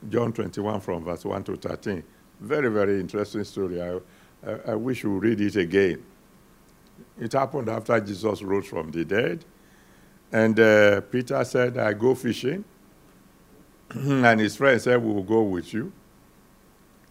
John 0.10 0.34
21 0.34 0.82
from 0.82 1.04
verse 1.04 1.26
1 1.26 1.44
to 1.46 1.56
13. 1.56 2.04
Very, 2.40 2.70
very 2.70 3.00
interesting 3.00 3.44
story. 3.46 3.82
I, 3.82 3.96
I, 4.46 4.60
I 4.68 4.76
wish 4.76 5.04
you 5.04 5.18
read 5.18 5.40
it 5.42 5.56
again. 5.56 6.04
It 7.20 7.34
happened 7.34 7.70
after 7.70 8.00
Jesus 8.00 8.42
rose 8.42 8.68
from 8.68 8.92
the 8.92 9.06
dead. 9.06 9.46
And 10.32 10.60
uh, 10.60 11.02
Peter 11.02 11.44
said, 11.46 11.78
I 11.78 11.94
go 11.94 12.14
fishing. 12.14 12.64
and 13.92 14.40
his 14.40 14.56
friend 14.56 14.82
said, 14.82 15.02
We 15.02 15.14
will 15.14 15.24
go 15.24 15.44
with 15.44 15.74
you. 15.74 15.92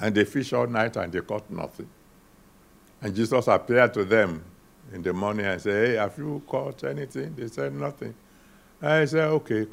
And 0.00 0.14
they 0.14 0.24
fished 0.24 0.52
all 0.52 0.66
night 0.66 0.96
and 0.96 1.12
they 1.12 1.20
caught 1.20 1.50
nothing. 1.50 1.88
And 3.02 3.14
Jesus 3.14 3.46
appeared 3.48 3.94
to 3.94 4.04
them 4.04 4.44
in 4.92 5.02
the 5.02 5.12
morning 5.12 5.46
and 5.46 5.60
said, 5.60 5.88
Hey, 5.88 5.94
have 5.96 6.16
you 6.18 6.42
caught 6.46 6.84
anything? 6.84 7.34
They 7.36 7.48
said, 7.48 7.74
Nothing. 7.74 8.14
And 8.80 8.92
I 8.92 9.04
said, 9.06 9.28
Okay, 9.28 9.66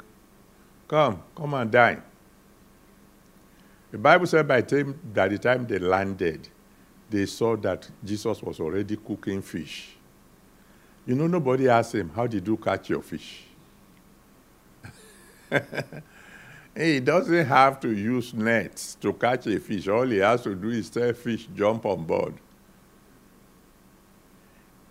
come, 0.88 1.22
come 1.36 1.54
and 1.54 1.70
dine. 1.70 2.02
The 3.90 3.98
Bible 3.98 4.26
said 4.26 4.48
by 4.48 4.62
time, 4.62 4.98
by 5.14 5.28
the 5.28 5.38
time 5.38 5.66
they 5.66 5.78
landed, 5.78 6.48
they 7.10 7.26
saw 7.26 7.56
that 7.56 7.90
Jesus 8.04 8.42
was 8.42 8.60
already 8.60 8.96
cooking 8.96 9.42
fish. 9.42 9.96
You 11.06 11.14
know, 11.14 11.26
nobody 11.26 11.68
asked 11.68 11.94
him, 11.94 12.10
How 12.10 12.26
did 12.26 12.46
you 12.46 12.56
catch 12.56 12.90
your 12.90 13.02
fish? 13.02 13.44
he 16.76 17.00
doesn't 17.00 17.46
have 17.46 17.80
to 17.80 17.90
use 17.90 18.32
nets 18.32 18.96
to 19.00 19.12
catch 19.12 19.46
a 19.46 19.60
fish. 19.60 19.88
All 19.88 20.06
he 20.06 20.18
has 20.18 20.42
to 20.42 20.54
do 20.54 20.70
is 20.70 20.88
tell 20.88 21.12
fish, 21.12 21.48
jump 21.54 21.84
on 21.84 22.04
board. 22.04 22.34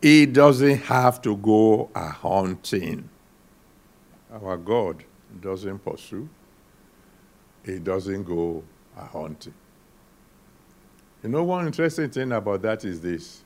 He 0.02 0.26
doesn't 0.26 0.78
have 0.84 1.22
to 1.24 1.38
go 1.38 1.90
a 1.94 2.10
hunting. 2.10 3.10
Our 4.32 4.58
God 4.58 5.04
doesn't 5.42 5.80
pursue. 5.80 6.28
He 7.66 7.80
doesn't 7.80 8.24
go 8.24 8.64
a 8.98 9.06
hunting. 9.06 9.54
You 11.24 11.30
know, 11.30 11.44
one 11.44 11.68
interesting 11.68 12.10
thing 12.10 12.32
about 12.32 12.64
that 12.64 12.84
is 12.84 13.00
this. 13.02 13.42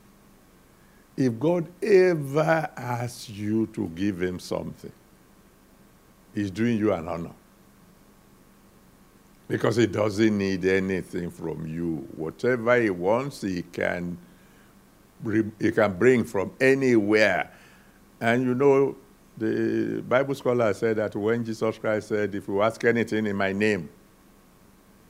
If 1.18 1.38
God 1.40 1.68
ever 1.82 2.70
asks 2.76 3.30
you 3.30 3.68
to 3.68 3.88
give 3.90 4.22
him 4.22 4.40
something, 4.40 4.92
he's 6.34 6.52
doing 6.52 6.78
you 6.78 6.94
an 6.94 7.08
honor. 7.08 7.32
Because 9.48 9.76
he 9.76 9.86
doesn't 9.86 10.38
need 10.38 10.66
anything 10.66 11.30
from 11.30 11.68
you. 11.68 12.08
Whatever 12.16 12.82
he 12.82 12.90
wants, 12.90 13.42
he 13.42 13.62
can, 13.62 14.18
he 15.60 15.72
can 15.72 15.94
bring 15.98 16.24
from 16.24 16.52
anywhere. 16.60 17.52
And 18.20 18.44
you 18.44 18.56
know, 18.56 18.96
the 19.38 20.04
Bible 20.08 20.34
scholar 20.36 20.74
said 20.74 20.98
that 20.98 21.16
when 21.16 21.46
Jesus 21.46 21.78
Christ 21.78 22.08
said, 22.08 22.34
If 22.34 22.48
you 22.48 22.62
ask 22.62 22.84
anything 22.86 23.28
in 23.28 23.36
my 23.36 23.52
name, 23.52 23.90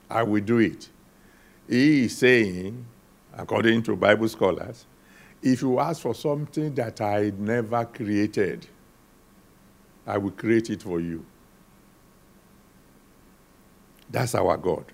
I 0.09 0.23
will 0.23 0.41
do 0.41 0.59
it. 0.59 0.89
He 1.67 2.05
is 2.05 2.17
saying, 2.17 2.85
according 3.33 3.83
to 3.83 3.95
Bible 3.95 4.29
scholars, 4.29 4.85
if 5.41 5.61
you 5.61 5.79
ask 5.79 6.01
for 6.01 6.15
something 6.15 6.73
that 6.75 7.01
I 7.01 7.31
never 7.37 7.85
created, 7.85 8.67
I 10.07 10.17
will 10.17 10.31
create 10.31 10.69
it 10.69 10.81
for 10.83 10.99
you. 10.99 11.25
That's 14.09 14.35
our 14.35 14.57
God. 14.57 14.85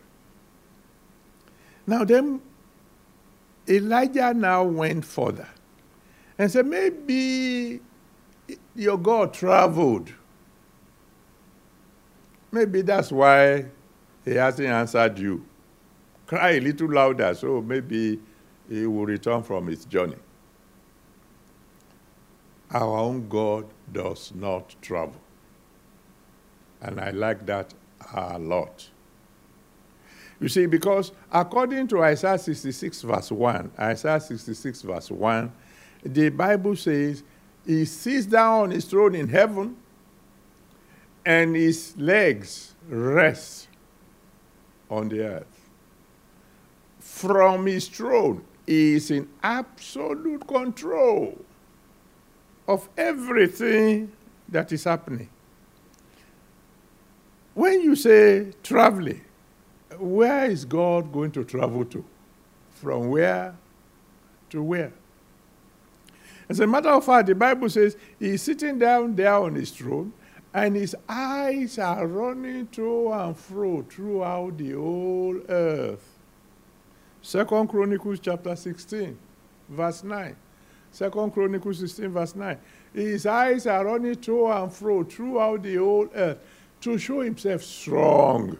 Now, 1.88 2.04
then, 2.04 2.42
Elijah 3.68 4.34
now 4.34 4.64
went 4.64 5.06
further 5.06 5.48
and 6.38 6.52
said, 6.52 6.66
Maybe 6.66 7.82
your 8.76 8.98
God 8.98 9.34
traveled. 9.34 10.14
Maybe 12.52 12.82
that's 12.82 13.12
why 13.12 13.66
he 14.26 14.32
hasn't 14.32 14.68
answered 14.68 15.18
you. 15.20 15.46
Cry 16.28 16.52
a 16.52 16.60
little 16.60 16.90
louder 16.90 17.34
so 17.34 17.62
maybe 17.62 18.20
he 18.70 18.86
will 18.86 19.06
return 19.06 19.44
from 19.44 19.68
his 19.68 19.86
journey. 19.86 20.16
Our 22.72 22.98
own 22.98 23.28
God 23.28 23.66
does 23.92 24.34
not 24.34 24.76
travel. 24.82 25.16
And 26.82 27.00
I 27.00 27.12
like 27.12 27.46
that 27.46 27.74
a 28.14 28.40
lot. 28.40 28.90
You 30.42 30.50
see, 30.50 30.66
because 30.66 31.12
according 31.32 31.88
to 31.90 32.04
Isaiah 32.04 32.40
66, 32.40 33.04
verse 33.04 33.32
1, 33.32 33.72
Isaiah 33.80 34.20
66, 34.20 34.82
verse 34.82 35.12
1, 35.12 35.52
the 36.04 36.30
Bible 36.30 36.76
says, 36.76 37.24
He 37.64 37.86
sits 37.86 38.26
down 38.26 38.64
on 38.64 38.72
his 38.72 38.86
throne 38.86 39.14
in 39.14 39.28
heaven, 39.28 39.78
and 41.24 41.56
his 41.56 41.96
legs 41.96 42.74
rest 42.90 43.68
on 44.90 45.10
the 45.10 45.24
earth. 45.24 45.70
From 47.00 47.68
his 47.68 47.88
throne, 47.88 48.44
he 48.66 48.96
is 48.96 49.12
in 49.12 49.30
absolute 49.44 50.48
control 50.48 51.38
of 52.68 52.90
everything 52.98 54.12
that 54.50 54.72
is 54.72 54.86
happening. 54.86 55.30
When 57.54 57.82
you 57.82 57.96
say 57.96 58.54
traveling, 58.64 59.22
where 60.02 60.46
is 60.46 60.66
God 60.66 61.12
going 61.12 61.32
to 61.32 61.44
travel 61.44 61.86
to? 61.86 62.04
From 62.72 63.10
where 63.10 63.56
to 64.50 64.64
where? 64.64 64.94
As 66.50 66.60
a 66.60 66.68
matter 66.68 66.90
of 66.90 67.06
fact, 67.06 67.28
the 67.28 67.36
Bible 67.36 67.70
says 67.70 67.96
he's 68.20 68.42
sitting 68.42 68.80
down 68.80 69.16
there 69.16 69.36
on 69.36 69.56
his 69.56 69.72
throne 69.72 70.12
and 70.54 70.76
his 70.76 70.96
eyes 71.08 71.78
are 71.80 72.06
running 72.06 72.68
to 72.68 73.12
and 73.14 73.38
fro 73.38 73.84
throughout 73.84 74.58
the 74.58 74.72
whole 74.72 75.40
earth. 75.48 76.06
Second 77.22 77.70
Chronicles 77.70 78.20
chapter 78.20 78.56
16, 78.56 79.18
verse 79.70 80.04
9. 80.04 80.36
Second 80.92 81.32
Chronicles 81.32 81.80
16, 81.80 82.10
verse 82.10 82.36
9. 82.36 82.58
His 82.94 83.26
eyes 83.26 83.66
are 83.68 83.86
running 83.86 84.16
to 84.16 84.48
and 84.48 84.74
fro 84.74 85.04
throughout 85.04 85.64
the 85.64 85.76
whole 85.76 86.10
earth 86.14 86.40
to 86.82 86.98
show 86.98 87.22
himself 87.22 87.64
strong 87.64 88.58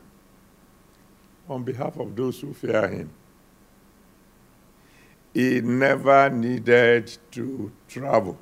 on 1.52 1.64
behalf 1.64 1.98
of 1.98 2.16
those 2.16 2.40
who 2.40 2.54
fear 2.54 2.88
him. 2.88 3.10
He 5.34 5.62
never 5.62 6.30
needed 6.30 7.18
to 7.32 7.72
travel. 7.88 8.38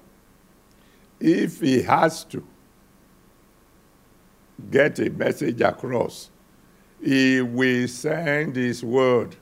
If 1.20 1.60
he 1.60 1.82
has 1.84 2.24
to, 2.26 2.46
get 4.72 5.00
a 5.00 5.10
message 5.10 5.62
across, 5.62 6.30
he 7.04 7.42
will 7.42 7.88
send 7.88 8.56
his 8.56 8.84
word. 8.84 9.36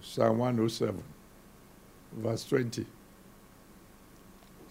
Psalm 0.00 0.38
107, 0.38 1.02
verse 2.12 2.44
20. 2.44 2.86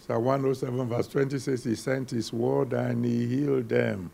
Psalm 0.05 0.23
107, 0.23 0.88
verse 0.88 1.08
20 1.08 1.39
says, 1.39 1.63
He 1.63 1.75
sent 1.75 2.12
His 2.12 2.31
word 2.31 2.73
and 2.73 3.03
He 3.03 3.25
healed 3.25 3.69
them 3.69 4.12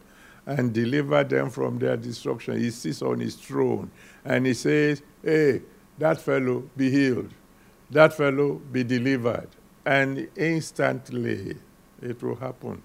and 0.57 0.73
deliver 0.73 1.23
them 1.23 1.49
from 1.49 1.79
their 1.79 1.97
destruction. 1.97 2.57
He 2.57 2.71
sits 2.71 3.01
on 3.01 3.19
His 3.19 3.35
throne 3.35 3.91
and 4.25 4.45
He 4.45 4.53
says, 4.53 5.01
Hey, 5.23 5.61
that 5.97 6.19
fellow 6.19 6.69
be 6.75 6.89
healed, 6.89 7.29
that 7.89 8.13
fellow 8.13 8.55
be 8.55 8.83
delivered. 8.83 9.49
And 9.85 10.27
instantly 10.35 11.57
it 12.01 12.21
will 12.21 12.35
happen. 12.35 12.81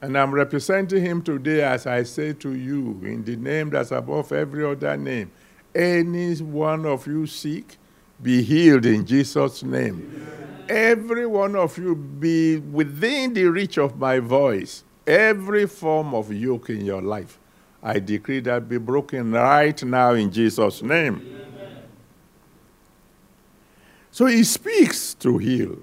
And 0.00 0.18
I'm 0.18 0.34
representing 0.34 1.02
him 1.02 1.22
today 1.22 1.62
as 1.62 1.86
I 1.86 2.02
say 2.02 2.34
to 2.34 2.54
you, 2.54 3.00
in 3.04 3.24
the 3.24 3.36
name 3.36 3.70
that's 3.70 3.90
above 3.90 4.32
every 4.32 4.64
other 4.64 4.96
name. 4.98 5.30
Any 5.74 6.36
one 6.36 6.84
of 6.84 7.06
you 7.06 7.26
sick, 7.26 7.78
be 8.22 8.42
healed 8.42 8.84
in 8.84 9.06
Jesus' 9.06 9.62
name. 9.62 10.12
Amen. 10.14 10.66
Every 10.68 11.26
one 11.26 11.56
of 11.56 11.78
you 11.78 11.96
be 11.96 12.58
within 12.58 13.32
the 13.32 13.46
reach 13.46 13.78
of 13.78 13.98
my 13.98 14.18
voice. 14.18 14.84
Every 15.06 15.66
form 15.66 16.14
of 16.14 16.32
yoke 16.32 16.70
in 16.70 16.84
your 16.84 17.02
life, 17.02 17.38
I 17.82 17.98
decree 17.98 18.40
that 18.40 18.68
be 18.68 18.78
broken 18.78 19.32
right 19.32 19.82
now 19.84 20.12
in 20.12 20.30
Jesus' 20.30 20.82
name. 20.82 21.16
Amen. 21.16 21.82
So 24.10 24.26
he 24.26 24.44
speaks 24.44 25.12
to 25.14 25.38
heal, 25.38 25.76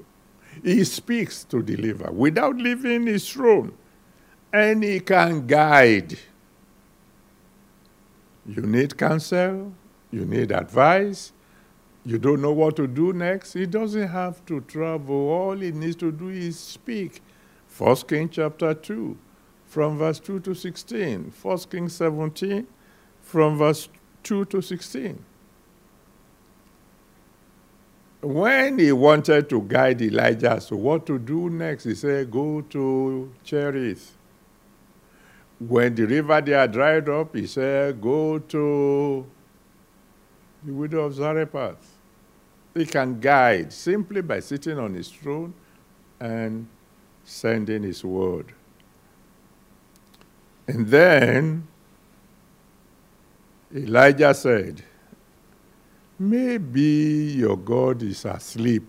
he 0.63 0.83
speaks 0.85 1.43
to 1.45 1.61
deliver 1.61 2.11
without 2.11 2.55
leaving 2.55 3.05
his 3.07 3.29
throne 3.29 3.73
and 4.53 4.83
he 4.83 4.99
can 4.99 5.45
guide. 5.45 6.17
You 8.45 8.63
need 8.63 8.97
counsel, 8.97 9.73
you 10.11 10.25
need 10.25 10.51
advice, 10.51 11.33
you 12.03 12.17
don't 12.17 12.41
know 12.41 12.51
what 12.51 12.75
to 12.77 12.87
do 12.87 13.13
next. 13.13 13.53
He 13.53 13.65
doesn't 13.65 14.07
have 14.07 14.43
to 14.47 14.61
travel. 14.61 15.29
All 15.29 15.55
he 15.55 15.71
needs 15.71 15.95
to 15.97 16.11
do 16.11 16.29
is 16.29 16.59
speak. 16.59 17.21
1 17.77 17.95
Kings 18.07 18.31
chapter 18.33 18.73
2, 18.73 19.17
from 19.65 19.97
verse 19.97 20.19
2 20.19 20.39
to 20.41 20.53
16. 20.53 21.33
1 21.41 21.57
Kings 21.69 21.93
17, 21.93 22.67
from 23.21 23.57
verse 23.57 23.89
2 24.23 24.45
to 24.45 24.61
16. 24.61 25.23
When 28.21 28.77
he 28.77 28.91
wanted 28.91 29.49
to 29.49 29.61
guide 29.61 30.01
Elijah 30.01 30.61
so 30.61 30.75
what 30.75 31.07
to 31.07 31.17
do 31.17 31.49
next, 31.49 31.85
he 31.85 31.95
said, 31.95 32.29
Go 32.29 32.61
to 32.61 33.33
Cherith 33.43 34.15
when 35.67 35.93
the 35.93 36.05
river 36.05 36.41
there 36.41 36.67
dried 36.67 37.07
up, 37.07 37.35
he 37.35 37.45
said, 37.45 38.01
Go 38.01 38.39
to 38.39 39.25
the 40.63 40.73
widow 40.73 41.01
of 41.01 41.13
Zarephath. 41.13 41.97
He 42.73 42.85
can 42.85 43.19
guide 43.19 43.71
simply 43.71 44.21
by 44.21 44.39
sitting 44.39 44.79
on 44.79 44.93
his 44.93 45.09
throne 45.09 45.53
and 46.19 46.67
sending 47.31 47.83
his 47.83 48.03
word. 48.03 48.53
And 50.67 50.87
then 50.87 51.67
Elijah 53.73 54.33
said, 54.33 54.83
Maybe 56.19 57.33
your 57.37 57.57
God 57.57 58.03
is 58.03 58.25
asleep. 58.25 58.83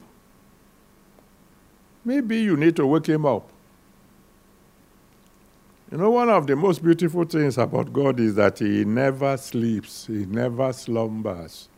Maybe 2.04 2.40
you 2.40 2.56
need 2.56 2.76
to 2.76 2.86
wake 2.86 3.06
him 3.06 3.24
up. 3.24 3.48
You 5.90 5.98
know, 5.98 6.10
one 6.10 6.28
of 6.30 6.46
the 6.46 6.56
most 6.56 6.82
beautiful 6.82 7.24
things 7.24 7.58
about 7.58 7.92
God 7.92 8.18
is 8.18 8.34
that 8.36 8.58
He 8.58 8.84
never 8.84 9.36
sleeps, 9.36 10.06
He 10.06 10.24
never 10.24 10.72
slumbers. 10.72 11.68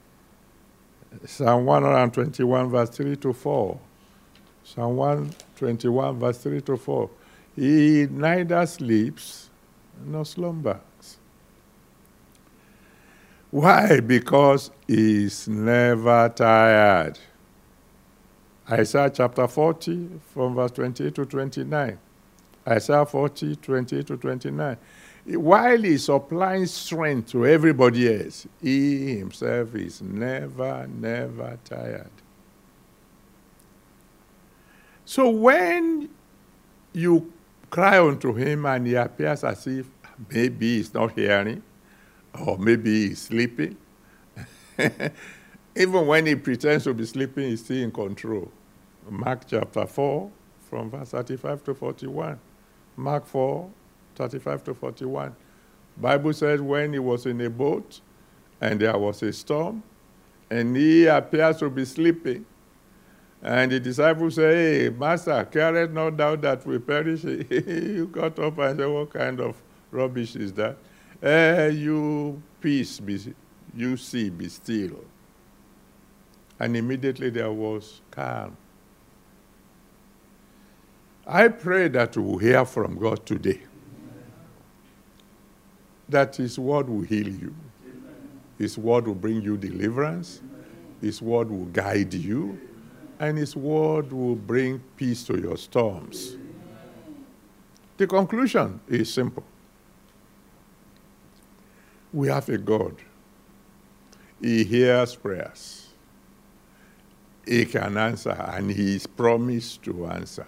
Psalm 1.26 1.64
121, 1.64 2.70
verse 2.70 2.90
3 2.90 3.16
to 3.16 3.32
4. 3.32 3.78
Psalm 4.62 4.96
121, 5.60 6.18
verse 6.18 6.38
3 6.38 6.60
to 6.62 6.76
4. 6.76 7.10
He 7.56 8.06
neither 8.10 8.66
sleeps 8.66 9.50
nor 10.04 10.24
slumbers. 10.24 11.18
Why? 13.50 14.00
Because 14.00 14.72
he's 14.88 15.46
never 15.46 16.28
tired. 16.28 17.18
Isaiah 18.68 19.10
chapter 19.10 19.46
40, 19.46 20.20
from 20.32 20.56
verse 20.56 20.72
28 20.72 21.14
to 21.14 21.26
29. 21.26 21.98
Isaiah 22.66 23.06
40, 23.06 23.56
28 23.56 24.06
to 24.06 24.16
29. 24.16 24.76
While 25.26 25.82
he's 25.82 26.04
supplying 26.06 26.66
strength 26.66 27.30
to 27.30 27.46
everybody 27.46 28.12
else, 28.12 28.46
he 28.60 29.18
himself 29.18 29.74
is 29.74 30.02
never, 30.02 30.86
never 30.88 31.58
tired. 31.64 32.10
So 35.04 35.28
when 35.28 36.08
you 36.92 37.32
cry 37.70 37.98
unto 37.98 38.32
him 38.32 38.66
and 38.66 38.86
he 38.86 38.94
appears 38.94 39.44
as 39.44 39.66
if 39.66 39.86
maybe 40.30 40.76
he's 40.76 40.94
not 40.94 41.12
hearing, 41.12 41.62
or 42.46 42.58
maybe 42.58 43.08
he's 43.08 43.22
sleeping, 43.22 43.76
even 45.76 46.06
when 46.06 46.26
he 46.26 46.34
pretends 46.34 46.84
to 46.84 46.94
be 46.94 47.04
sleeping, 47.04 47.50
he's 47.50 47.64
still 47.64 47.82
in 47.82 47.90
control. 47.90 48.50
Mark 49.08 49.42
chapter 49.46 49.86
4, 49.86 50.30
from 50.70 50.90
verse 50.90 51.10
35 51.10 51.64
to 51.64 51.74
41. 51.74 52.38
Mark 52.96 53.26
4, 53.26 53.70
35 54.14 54.64
to 54.64 54.74
41. 54.74 55.36
Bible 55.96 56.32
says 56.32 56.60
when 56.60 56.92
he 56.92 56.98
was 56.98 57.26
in 57.26 57.40
a 57.40 57.50
boat 57.50 58.00
and 58.60 58.80
there 58.80 58.96
was 58.96 59.22
a 59.22 59.32
storm, 59.32 59.82
and 60.50 60.76
he 60.76 61.06
appears 61.06 61.58
to 61.58 61.68
be 61.70 61.84
sleeping. 61.84 62.44
And 63.44 63.70
the 63.70 63.78
disciples 63.78 64.36
say, 64.36 64.84
Hey, 64.84 64.88
Master, 64.88 65.44
carest 65.44 65.92
not 65.92 66.16
thou 66.16 66.34
that 66.36 66.66
we 66.66 66.78
perish? 66.78 67.22
he 67.22 68.06
got 68.06 68.38
up 68.38 68.58
and 68.58 68.80
said, 68.80 68.88
What 68.88 69.12
kind 69.12 69.38
of 69.38 69.62
rubbish 69.90 70.34
is 70.34 70.54
that? 70.54 70.78
Eh, 71.22 71.68
you 71.68 72.42
peace, 72.62 72.98
be, 73.00 73.34
you 73.76 73.98
see, 73.98 74.30
be 74.30 74.48
still. 74.48 75.04
And 76.58 76.74
immediately 76.74 77.28
there 77.28 77.52
was 77.52 78.00
calm. 78.10 78.56
I 81.26 81.48
pray 81.48 81.88
that 81.88 82.16
we 82.16 82.44
hear 82.44 82.64
from 82.64 82.98
God 82.98 83.26
today. 83.26 83.60
That 86.08 86.36
His 86.36 86.58
word 86.58 86.88
will 86.88 87.02
heal 87.02 87.28
you. 87.28 87.54
His 88.58 88.78
word 88.78 89.06
will 89.06 89.14
bring 89.14 89.42
you 89.42 89.58
deliverance. 89.58 90.40
His 91.02 91.20
word 91.20 91.50
will 91.50 91.66
guide 91.66 92.14
you. 92.14 92.58
And 93.24 93.38
His 93.38 93.56
word 93.56 94.12
will 94.12 94.36
bring 94.36 94.80
peace 94.96 95.24
to 95.24 95.40
your 95.40 95.56
storms. 95.56 96.36
The 97.96 98.06
conclusion 98.06 98.80
is 98.88 99.12
simple. 99.12 99.44
We 102.12 102.28
have 102.28 102.48
a 102.48 102.58
God. 102.58 102.96
He 104.40 104.64
hears 104.64 105.14
prayers. 105.14 105.88
He 107.46 107.64
can 107.66 107.96
answer, 107.96 108.30
and 108.30 108.70
He 108.70 108.96
is 108.96 109.06
promised 109.06 109.82
to 109.84 110.06
answer 110.06 110.46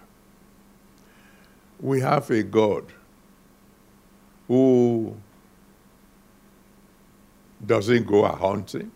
we 1.79 2.01
have 2.01 2.29
a 2.31 2.43
God 2.43 2.85
who 4.47 5.15
doesn't 7.65 8.07
go 8.07 8.25
a 8.25 8.35
hunting, 8.35 8.91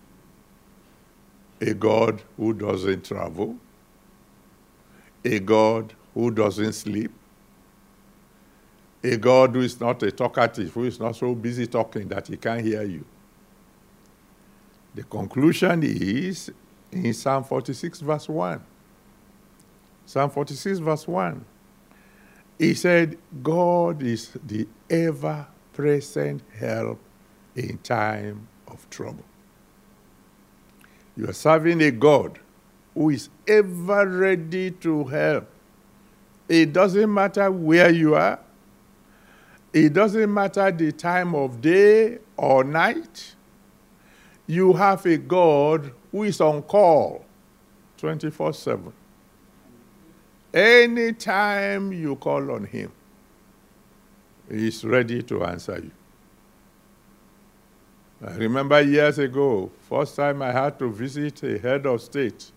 a 1.60 1.74
God 1.74 2.22
who 2.38 2.54
doesn't 2.54 3.06
travel, 3.06 3.58
a 5.24 5.40
God 5.40 5.94
who 6.14 6.32
doesn't 6.32 6.74
sleep, 6.74 7.12
a 9.04 9.18
God 9.18 9.52
who 9.52 9.62
is 9.62 9.80
not 9.80 10.02
a 10.04 10.12
talkative, 10.12 10.74
who 10.74 10.84
is 10.86 11.00
not 11.00 11.16
so 11.16 11.34
busy 11.34 11.68
talking 11.68 12.08
that 12.10 12.28
he 12.28 12.38
can't 12.38 12.62
hear 12.62 12.84
you. 12.84 13.06
The 14.94 15.04
conclusion 15.04 15.84
is 15.84 16.52
in 16.92 17.14
Psalm 17.14 17.44
46, 17.44 18.02
verse 18.02 18.28
1. 18.28 18.62
Psalm 20.06 20.30
46, 20.30 20.80
verse 20.80 21.08
1. 21.08 21.46
He 22.60 22.74
said, 22.74 23.18
God 23.42 24.04
is 24.04 24.38
the 24.46 24.68
ever 24.90 25.48
present 25.74 26.44
help 26.60 27.00
in 27.56 27.78
time 27.80 28.48
of 28.68 28.88
trouble. 28.90 29.24
You 31.16 31.30
are 31.30 31.34
serving 31.34 31.82
a 31.82 31.92
God 31.92 32.40
who 32.94 33.10
is 33.10 33.30
ever 33.48 34.08
ready 34.08 34.72
to 34.72 35.04
help. 35.06 35.48
It 36.50 36.74
doesn't 36.74 37.14
matter 37.14 37.50
where 37.50 37.90
you 37.90 38.16
are, 38.16 38.40
it 39.74 39.94
doesn't 39.94 40.34
matter 40.34 40.70
the 40.72 40.92
time 40.92 41.34
of 41.34 41.62
day 41.62 42.20
or 42.36 42.64
night. 42.64 43.36
You 44.48 44.74
have 44.74 45.06
a 45.06 45.18
God 45.18 45.94
who 46.12 46.24
is 46.24 46.42
on 46.42 46.64
call 46.64 47.24
24 47.98 48.54
7. 48.54 48.94
Anytime 50.54 51.94
you 51.94 52.18
call 52.18 52.52
on 52.52 52.66
him, 52.66 52.92
he's 54.50 54.84
ready 54.84 55.24
to 55.24 55.46
answer 55.46 55.80
you. 55.80 55.92
I 58.28 58.36
remember 58.36 58.82
years 58.82 59.18
ago, 59.18 59.72
first 59.90 60.18
time 60.18 60.42
I 60.42 60.52
had 60.52 60.78
to 60.80 60.92
visit 60.92 61.42
a 61.44 61.58
head 61.58 61.86
of 61.86 62.02
state 62.02 62.52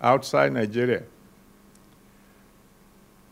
outside 0.00 0.52
Nigeria. 0.52 1.02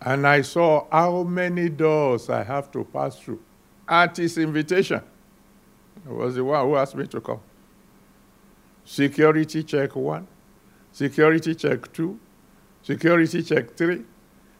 And 0.00 0.26
I 0.26 0.42
saw 0.42 0.86
how 0.92 1.22
many 1.22 1.68
doors 1.68 2.28
I 2.28 2.42
have 2.42 2.70
to 2.72 2.84
pass 2.84 3.18
through 3.18 3.40
at 3.88 4.16
his 4.16 4.36
invitation. 4.38 5.00
I 6.06 6.12
was 6.12 6.34
the 6.34 6.44
one 6.44 6.64
who 6.66 6.76
asked 6.76 6.94
me 6.94 7.06
to 7.06 7.20
come. 7.20 7.40
Security 8.84 9.62
check 9.62 9.96
one, 9.96 10.26
security 10.92 11.54
check 11.54 11.90
two, 11.92 12.18
security 12.82 13.42
check 13.42 13.74
three, 13.76 14.04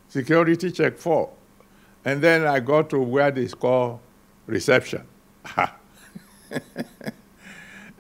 security 0.09 0.71
check 0.71 0.97
four. 0.97 1.31
And 2.07 2.23
then 2.23 2.47
I 2.47 2.61
got 2.61 2.89
to 2.91 2.99
where 2.99 3.31
they 3.31 3.49
call 3.49 4.01
reception. 4.47 5.07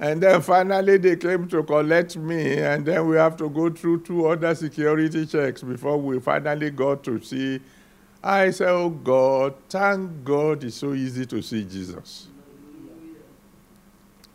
and 0.04 0.22
then 0.22 0.42
finally 0.42 0.98
they 0.98 1.16
came 1.16 1.48
to 1.48 1.62
collect 1.62 2.18
me, 2.18 2.58
and 2.58 2.84
then 2.84 3.08
we 3.08 3.16
have 3.16 3.38
to 3.38 3.48
go 3.48 3.70
through 3.70 4.02
two 4.02 4.26
other 4.26 4.54
security 4.54 5.24
checks 5.24 5.62
before 5.62 5.96
we 5.96 6.20
finally 6.20 6.70
got 6.70 7.02
to 7.04 7.18
see. 7.22 7.58
I 8.22 8.50
said, 8.50 8.68
Oh 8.68 8.90
God, 8.90 9.54
thank 9.70 10.22
God 10.22 10.62
it's 10.62 10.76
so 10.76 10.92
easy 10.92 11.24
to 11.24 11.40
see 11.40 11.64
Jesus. 11.64 12.28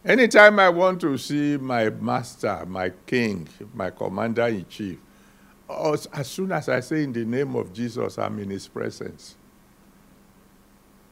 Anytime 0.04 0.60
I 0.60 0.70
want 0.70 1.02
to 1.02 1.16
see 1.20 1.58
my 1.58 1.92
master, 1.92 2.66
my 2.66 2.90
king, 3.06 3.48
my 3.76 3.92
commander 3.92 4.48
in 4.48 4.66
chief, 4.68 4.98
as 5.70 6.28
soon 6.28 6.52
as 6.52 6.68
I 6.68 6.80
say 6.80 7.04
in 7.04 7.14
the 7.14 7.26
name 7.26 7.56
of 7.56 7.72
Jesus, 7.72 8.18
I'm 8.18 8.40
in 8.40 8.50
his 8.50 8.68
presence. 8.68 9.36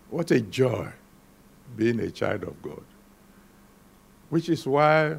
What 0.10 0.32
a 0.32 0.42
joy 0.42 0.92
being 1.76 2.00
a 2.00 2.10
child 2.10 2.42
of 2.42 2.60
God. 2.64 2.82
Which 4.30 4.50
is 4.50 4.68
why, 4.68 5.18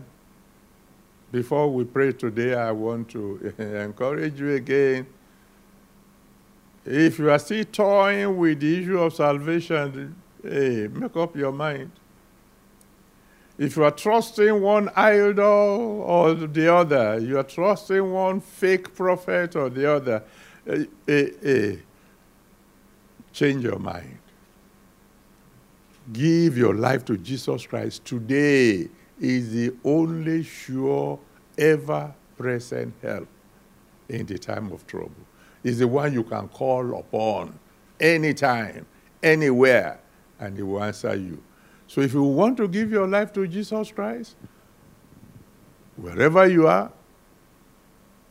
before 1.32 1.72
we 1.72 1.84
pray 1.84 2.12
today, 2.12 2.54
I 2.54 2.72
want 2.72 3.08
to 3.10 3.54
encourage 3.58 4.38
you 4.38 4.52
again. 4.54 5.06
If 6.84 7.18
you 7.18 7.30
are 7.30 7.38
still 7.38 7.64
toying 7.64 8.36
with 8.36 8.60
the 8.60 8.82
issue 8.82 8.98
of 8.98 9.14
salvation, 9.14 10.14
hey, 10.42 10.88
make 10.92 11.16
up 11.16 11.36
your 11.36 11.52
mind. 11.52 11.90
If 13.58 13.76
you 13.76 13.84
are 13.84 13.90
trusting 13.90 14.60
one 14.62 14.88
idol 14.94 16.02
or 16.06 16.34
the 16.34 16.72
other, 16.72 17.18
you 17.18 17.38
are 17.38 17.42
trusting 17.42 18.12
one 18.12 18.40
fake 18.40 18.94
prophet 18.94 19.56
or 19.56 19.68
the 19.68 19.92
other, 19.92 20.22
eh, 20.66 20.84
eh, 21.08 21.26
eh, 21.42 21.76
change 23.32 23.64
your 23.64 23.78
mind. 23.78 24.18
Give 26.12 26.56
your 26.56 26.74
life 26.74 27.04
to 27.06 27.18
Jesus 27.18 27.66
Christ 27.66 28.04
today 28.04 28.88
is 29.20 29.52
the 29.52 29.74
only 29.84 30.42
sure, 30.42 31.18
ever 31.56 32.14
present 32.36 32.94
help 33.02 33.28
in 34.08 34.26
the 34.26 34.38
time 34.38 34.72
of 34.72 34.86
trouble. 34.86 35.12
Is 35.64 35.78
the 35.80 35.88
one 35.88 36.12
you 36.12 36.22
can 36.22 36.48
call 36.48 36.98
upon 36.98 37.58
anytime, 38.00 38.86
anywhere, 39.22 40.00
and 40.38 40.56
He 40.56 40.62
will 40.62 40.82
answer 40.82 41.14
you. 41.16 41.42
So 41.86 42.00
if 42.00 42.12
you 42.14 42.22
want 42.22 42.56
to 42.58 42.68
give 42.68 42.90
your 42.90 43.08
life 43.08 43.32
to 43.32 43.46
Jesus 43.46 43.90
Christ, 43.90 44.36
wherever 45.96 46.46
you 46.46 46.68
are, 46.68 46.92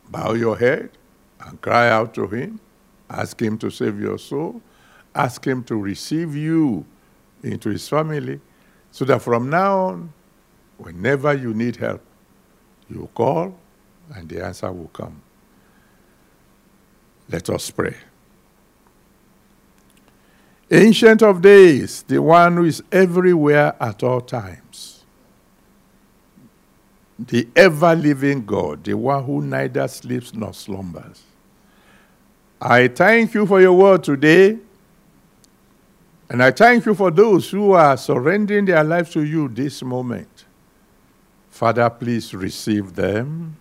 bow 0.08 0.32
your 0.32 0.56
head 0.56 0.90
and 1.40 1.60
cry 1.60 1.90
out 1.90 2.14
to 2.14 2.26
Him. 2.26 2.60
Ask 3.10 3.40
Him 3.40 3.58
to 3.58 3.70
save 3.70 4.00
your 4.00 4.18
soul. 4.18 4.62
Ask 5.14 5.46
Him 5.46 5.64
to 5.64 5.76
receive 5.76 6.34
you 6.34 6.86
into 7.42 7.68
His 7.68 7.88
family 7.88 8.40
so 8.90 9.04
that 9.04 9.20
from 9.20 9.50
now 9.50 9.78
on, 9.78 10.12
whenever 10.78 11.34
you 11.34 11.52
need 11.54 11.76
help, 11.76 12.00
you 12.88 13.08
call 13.14 13.54
and 14.14 14.28
the 14.28 14.44
answer 14.44 14.72
will 14.72 14.88
come. 14.88 15.20
Let 17.28 17.50
us 17.50 17.70
pray. 17.70 17.94
Ancient 20.70 21.22
of 21.22 21.40
days, 21.40 22.02
the 22.02 22.20
one 22.20 22.56
who 22.56 22.64
is 22.64 22.82
everywhere 22.92 23.74
at 23.80 24.02
all 24.02 24.20
times, 24.20 25.04
the 27.18 27.48
ever 27.56 27.94
living 27.94 28.44
God, 28.44 28.84
the 28.84 28.94
one 28.94 29.24
who 29.24 29.42
neither 29.42 29.88
sleeps 29.88 30.34
nor 30.34 30.52
slumbers. 30.52 31.22
I 32.60 32.88
thank 32.88 33.34
you 33.34 33.46
for 33.46 33.60
your 33.60 33.72
word 33.72 34.04
today, 34.04 34.58
and 36.28 36.42
I 36.42 36.50
thank 36.50 36.84
you 36.84 36.94
for 36.94 37.10
those 37.10 37.50
who 37.50 37.72
are 37.72 37.96
surrendering 37.96 38.66
their 38.66 38.84
lives 38.84 39.10
to 39.12 39.24
you 39.24 39.48
this 39.48 39.82
moment. 39.82 40.44
Father, 41.58 41.90
please 41.90 42.32
receive 42.34 42.94
them, 42.94 43.56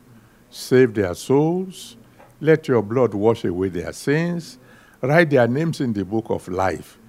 save 0.52 0.94
their 0.94 1.16
souls, 1.16 1.98
let 2.40 2.68
your 2.68 2.84
blood 2.84 3.16
wash 3.16 3.44
away 3.44 3.70
their 3.70 3.92
sins 3.92 4.60
write 5.02 5.32
their 5.32 5.48
names 5.48 5.82
in 5.82 5.94
the 5.94 6.06
book 6.06 6.28
of 6.30 6.48
life. 6.48 7.00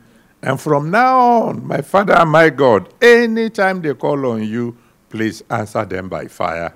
And 0.41 0.59
from 0.59 0.91
now 0.91 1.19
on, 1.19 1.67
my 1.67 1.83
Father 1.83 2.25
my 2.25 2.49
God, 2.49 2.89
anytime 3.03 3.83
they 3.83 3.93
call 3.93 4.25
on 4.25 4.43
you, 4.45 4.79
please 5.11 5.43
answer 5.51 5.85
them 5.85 6.09
by 6.09 6.27
fire. 6.27 6.75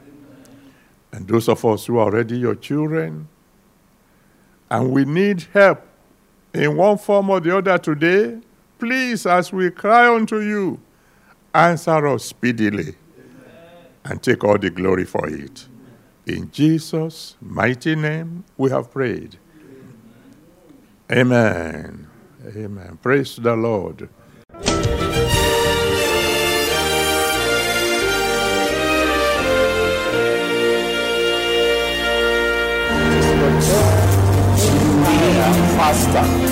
And 1.11 1.27
those 1.27 1.49
of 1.49 1.65
us 1.65 1.87
who 1.87 1.97
are 1.97 2.05
already 2.05 2.37
your 2.37 2.57
children, 2.57 3.27
and 4.71 4.91
we 4.91 5.07
need 5.07 5.47
help 5.55 5.87
in 6.53 6.77
one 6.77 6.99
form 6.99 7.31
or 7.31 7.41
the 7.41 7.57
other 7.57 7.79
today, 7.79 8.41
please, 8.79 9.25
as 9.25 9.55
we 9.55 9.71
cry 9.71 10.15
unto 10.15 10.39
you, 10.39 10.79
answer 11.55 12.07
us 12.09 12.27
speedily 12.27 12.97
and 14.05 14.23
take 14.23 14.45
all 14.45 14.59
the 14.59 14.71
glory 14.71 15.05
for 15.05 15.29
it. 15.29 15.67
In 16.27 16.51
Jesus' 16.51 17.37
mighty 17.41 17.97
name, 17.97 18.45
we 18.57 18.71
have 18.71 18.91
prayed. 18.91 19.39
Amen. 21.11 22.09
Amen. 22.47 22.99
Praise 23.03 23.37
the 23.37 23.55
Lord. 23.57 24.09
Faster. 35.77 36.52